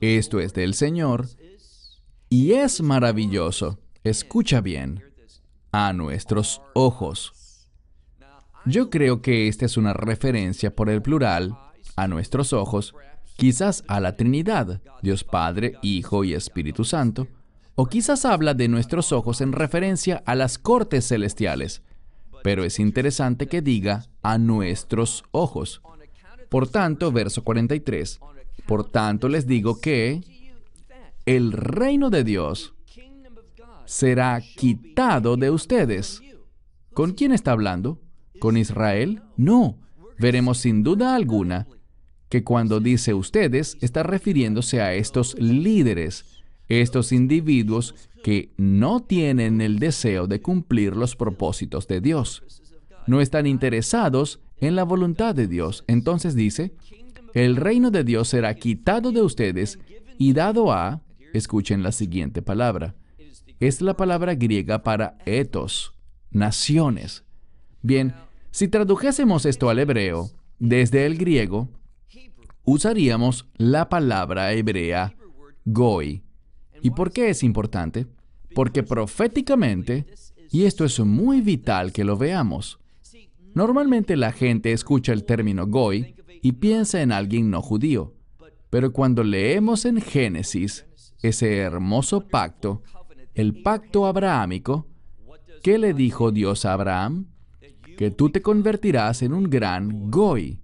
Esto 0.00 0.40
es 0.40 0.54
del 0.54 0.74
Señor 0.74 1.26
y 2.30 2.52
es 2.52 2.80
maravilloso, 2.80 3.78
escucha 4.04 4.60
bien, 4.60 5.02
a 5.72 5.92
nuestros 5.92 6.62
ojos. 6.74 7.32
Yo 8.64 8.90
creo 8.90 9.22
que 9.22 9.48
esta 9.48 9.64
es 9.64 9.76
una 9.76 9.92
referencia 9.92 10.74
por 10.74 10.90
el 10.90 11.02
plural, 11.02 11.58
a 11.96 12.06
nuestros 12.06 12.52
ojos, 12.52 12.94
quizás 13.36 13.82
a 13.88 14.00
la 14.00 14.16
Trinidad, 14.16 14.82
Dios 15.02 15.24
Padre, 15.24 15.76
Hijo 15.82 16.24
y 16.24 16.34
Espíritu 16.34 16.84
Santo, 16.84 17.28
o 17.74 17.86
quizás 17.86 18.24
habla 18.24 18.54
de 18.54 18.68
nuestros 18.68 19.12
ojos 19.12 19.40
en 19.40 19.52
referencia 19.52 20.22
a 20.26 20.34
las 20.34 20.58
cortes 20.58 21.08
celestiales, 21.08 21.82
pero 22.42 22.64
es 22.64 22.78
interesante 22.78 23.46
que 23.46 23.62
diga 23.62 24.06
a 24.22 24.38
nuestros 24.38 25.24
ojos. 25.30 25.82
Por 26.48 26.68
tanto, 26.68 27.12
verso 27.12 27.44
43, 27.44 28.20
por 28.66 28.90
tanto 28.90 29.28
les 29.28 29.46
digo 29.46 29.80
que 29.80 30.22
el 31.26 31.52
reino 31.52 32.10
de 32.10 32.24
Dios 32.24 32.74
será 33.84 34.40
quitado 34.40 35.36
de 35.36 35.50
ustedes. 35.50 36.22
¿Con 36.94 37.12
quién 37.12 37.32
está 37.32 37.52
hablando? 37.52 38.00
¿Con 38.38 38.56
Israel? 38.56 39.22
No. 39.36 39.78
Veremos 40.18 40.58
sin 40.58 40.82
duda 40.82 41.14
alguna 41.14 41.66
que 42.28 42.44
cuando 42.44 42.80
dice 42.80 43.14
ustedes 43.14 43.78
está 43.80 44.02
refiriéndose 44.02 44.80
a 44.82 44.94
estos 44.94 45.38
líderes, 45.38 46.37
estos 46.68 47.12
individuos 47.12 47.94
que 48.22 48.52
no 48.56 49.00
tienen 49.00 49.60
el 49.60 49.78
deseo 49.78 50.26
de 50.26 50.40
cumplir 50.40 50.96
los 50.96 51.16
propósitos 51.16 51.86
de 51.88 52.00
Dios. 52.00 52.42
No 53.06 53.20
están 53.20 53.46
interesados 53.46 54.40
en 54.60 54.76
la 54.76 54.84
voluntad 54.84 55.34
de 55.34 55.46
Dios. 55.46 55.84
Entonces 55.86 56.34
dice, 56.34 56.74
el 57.34 57.56
reino 57.56 57.90
de 57.90 58.04
Dios 58.04 58.28
será 58.28 58.54
quitado 58.54 59.12
de 59.12 59.22
ustedes 59.22 59.78
y 60.18 60.32
dado 60.32 60.72
a, 60.72 61.02
escuchen 61.32 61.82
la 61.82 61.92
siguiente 61.92 62.42
palabra, 62.42 62.94
es 63.60 63.80
la 63.80 63.96
palabra 63.96 64.34
griega 64.34 64.82
para 64.82 65.18
etos, 65.26 65.92
naciones. 66.30 67.24
Bien, 67.82 68.14
si 68.50 68.68
tradujésemos 68.68 69.46
esto 69.46 69.68
al 69.70 69.78
hebreo, 69.78 70.30
desde 70.58 71.06
el 71.06 71.16
griego, 71.16 71.68
usaríamos 72.64 73.46
la 73.56 73.88
palabra 73.88 74.52
hebrea 74.52 75.14
goy. 75.64 76.22
¿Y 76.82 76.90
por 76.90 77.12
qué 77.12 77.30
es 77.30 77.42
importante? 77.42 78.06
Porque 78.54 78.82
proféticamente, 78.82 80.06
y 80.50 80.64
esto 80.64 80.84
es 80.84 80.98
muy 81.00 81.40
vital 81.40 81.92
que 81.92 82.04
lo 82.04 82.16
veamos, 82.16 82.78
normalmente 83.54 84.16
la 84.16 84.32
gente 84.32 84.72
escucha 84.72 85.12
el 85.12 85.24
término 85.24 85.66
goy 85.66 86.14
y 86.42 86.52
piensa 86.52 87.02
en 87.02 87.12
alguien 87.12 87.50
no 87.50 87.62
judío, 87.62 88.14
pero 88.70 88.92
cuando 88.92 89.24
leemos 89.24 89.84
en 89.84 90.00
Génesis 90.00 90.86
ese 91.22 91.56
hermoso 91.56 92.20
pacto, 92.20 92.82
el 93.34 93.62
pacto 93.62 94.06
abrahámico, 94.06 94.86
¿qué 95.62 95.78
le 95.78 95.94
dijo 95.94 96.30
Dios 96.32 96.64
a 96.64 96.74
Abraham? 96.74 97.26
Que 97.96 98.10
tú 98.10 98.30
te 98.30 98.42
convertirás 98.42 99.22
en 99.22 99.32
un 99.32 99.50
gran 99.50 100.10
Goy. 100.10 100.60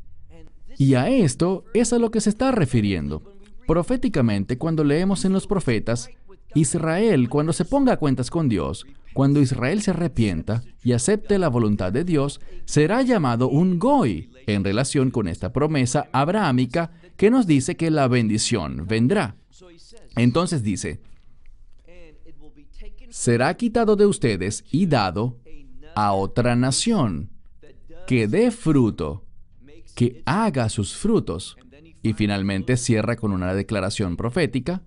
Y 0.79 0.95
a 0.95 1.09
esto 1.09 1.65
es 1.73 1.93
a 1.93 1.99
lo 1.99 2.11
que 2.11 2.21
se 2.21 2.31
está 2.31 2.51
refiriendo. 2.53 3.34
Proféticamente, 3.67 4.59
cuando 4.59 4.85
leemos 4.85 5.25
en 5.25 5.33
los 5.33 5.47
profetas, 5.47 6.11
Israel, 6.55 7.29
cuando 7.29 7.53
se 7.53 7.65
ponga 7.65 7.95
a 7.95 7.97
cuentas 7.97 8.31
con 8.31 8.49
Dios, 8.49 8.87
cuando 9.13 9.41
Israel 9.41 9.83
se 9.83 9.91
arrepienta 9.91 10.63
y 10.83 10.93
acepte 10.93 11.39
la 11.39 11.49
voluntad 11.49 11.93
de 11.93 12.05
Dios, 12.05 12.41
será 12.65 13.03
llamado 13.03 13.49
un 13.49 13.79
Goy 13.79 14.31
en 14.47 14.65
relación 14.65 15.11
con 15.11 15.29
esta 15.29 15.53
promesa 15.53 16.09
abrahámica 16.13 16.93
que 17.17 17.31
nos 17.31 17.47
dice 17.47 17.77
que 17.77 17.91
la 17.91 18.09
bendición 18.09 18.87
vendrá. 18.87 19.37
Entonces 20.17 20.63
dice, 20.63 21.01
será 23.11 23.55
quitado 23.57 23.97
de 23.97 24.07
ustedes 24.07 24.65
y 24.71 24.87
dado 24.87 25.39
a 25.95 26.13
otra 26.13 26.57
nación, 26.57 27.31
que 28.07 28.27
dé 28.29 28.51
fruto, 28.51 29.25
que 29.95 30.23
haga 30.27 30.69
sus 30.69 30.95
frutos. 30.97 31.57
Y 32.05 32.13
finalmente 32.13 32.77
cierra 32.77 33.17
con 33.17 33.33
una 33.33 33.55
declaración 33.55 34.17
profética, 34.17 34.83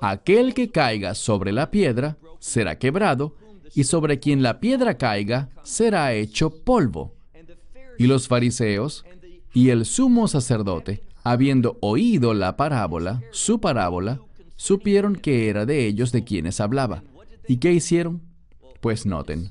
aquel 0.00 0.54
que 0.54 0.70
caiga 0.70 1.14
sobre 1.14 1.52
la 1.52 1.70
piedra 1.70 2.16
será 2.38 2.78
quebrado, 2.78 3.36
y 3.74 3.84
sobre 3.84 4.20
quien 4.20 4.42
la 4.42 4.60
piedra 4.60 4.96
caiga 4.96 5.50
será 5.64 6.14
hecho 6.14 6.50
polvo. 6.64 7.14
Y 7.98 8.06
los 8.06 8.28
fariseos 8.28 9.04
y 9.52 9.70
el 9.70 9.84
sumo 9.84 10.28
sacerdote, 10.28 11.02
habiendo 11.24 11.78
oído 11.80 12.32
la 12.32 12.56
parábola, 12.56 13.22
su 13.32 13.60
parábola, 13.60 14.20
supieron 14.54 15.16
que 15.16 15.48
era 15.48 15.66
de 15.66 15.86
ellos 15.86 16.12
de 16.12 16.22
quienes 16.22 16.60
hablaba. 16.60 17.02
¿Y 17.48 17.56
qué 17.56 17.72
hicieron? 17.72 18.22
Pues 18.80 19.04
noten, 19.04 19.50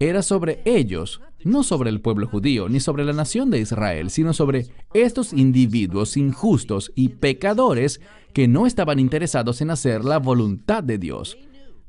era 0.00 0.22
sobre 0.22 0.62
ellos, 0.64 1.20
no 1.44 1.62
sobre 1.62 1.90
el 1.90 2.00
pueblo 2.00 2.26
judío, 2.26 2.68
ni 2.68 2.80
sobre 2.80 3.04
la 3.04 3.12
nación 3.12 3.50
de 3.50 3.60
Israel, 3.60 4.10
sino 4.10 4.32
sobre 4.32 4.66
estos 4.92 5.32
individuos 5.32 6.16
injustos 6.16 6.92
y 6.94 7.10
pecadores 7.10 8.00
que 8.32 8.48
no 8.48 8.66
estaban 8.66 8.98
interesados 8.98 9.60
en 9.60 9.70
hacer 9.70 10.04
la 10.04 10.18
voluntad 10.18 10.82
de 10.82 10.98
Dios. 10.98 11.38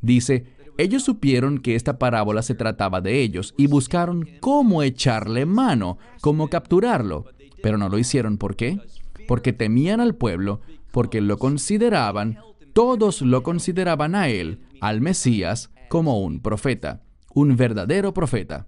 Dice, 0.02 0.46
ellos 0.78 1.04
supieron 1.04 1.60
que 1.60 1.76
esta 1.76 1.98
parábola 1.98 2.42
se 2.42 2.54
trataba 2.54 3.02
de 3.02 3.22
ellos 3.22 3.54
y 3.58 3.68
buscaron 3.68 4.28
cómo 4.42 4.84
echarle 4.84 5.46
mano, 5.46 5.98
cómo 6.22 6.50
capturarlo, 6.50 7.26
pero 7.64 7.78
no 7.78 7.90
lo 7.90 7.98
hicieron. 7.98 8.38
¿Por 8.38 8.56
qué? 8.56 8.80
Porque 9.28 9.54
temían 9.54 10.02
al 10.02 10.16
pueblo, 10.16 10.62
porque 10.92 11.22
lo 11.22 11.38
consideraban, 11.38 12.38
todos 12.74 13.22
lo 13.22 13.42
consideraban 13.42 14.16
a 14.16 14.28
él 14.28 14.60
al 14.82 15.02
Mesías 15.02 15.72
como 15.88 16.20
un 16.20 16.42
profeta, 16.42 17.02
un 17.34 17.56
verdadero 17.56 18.14
profeta. 18.14 18.68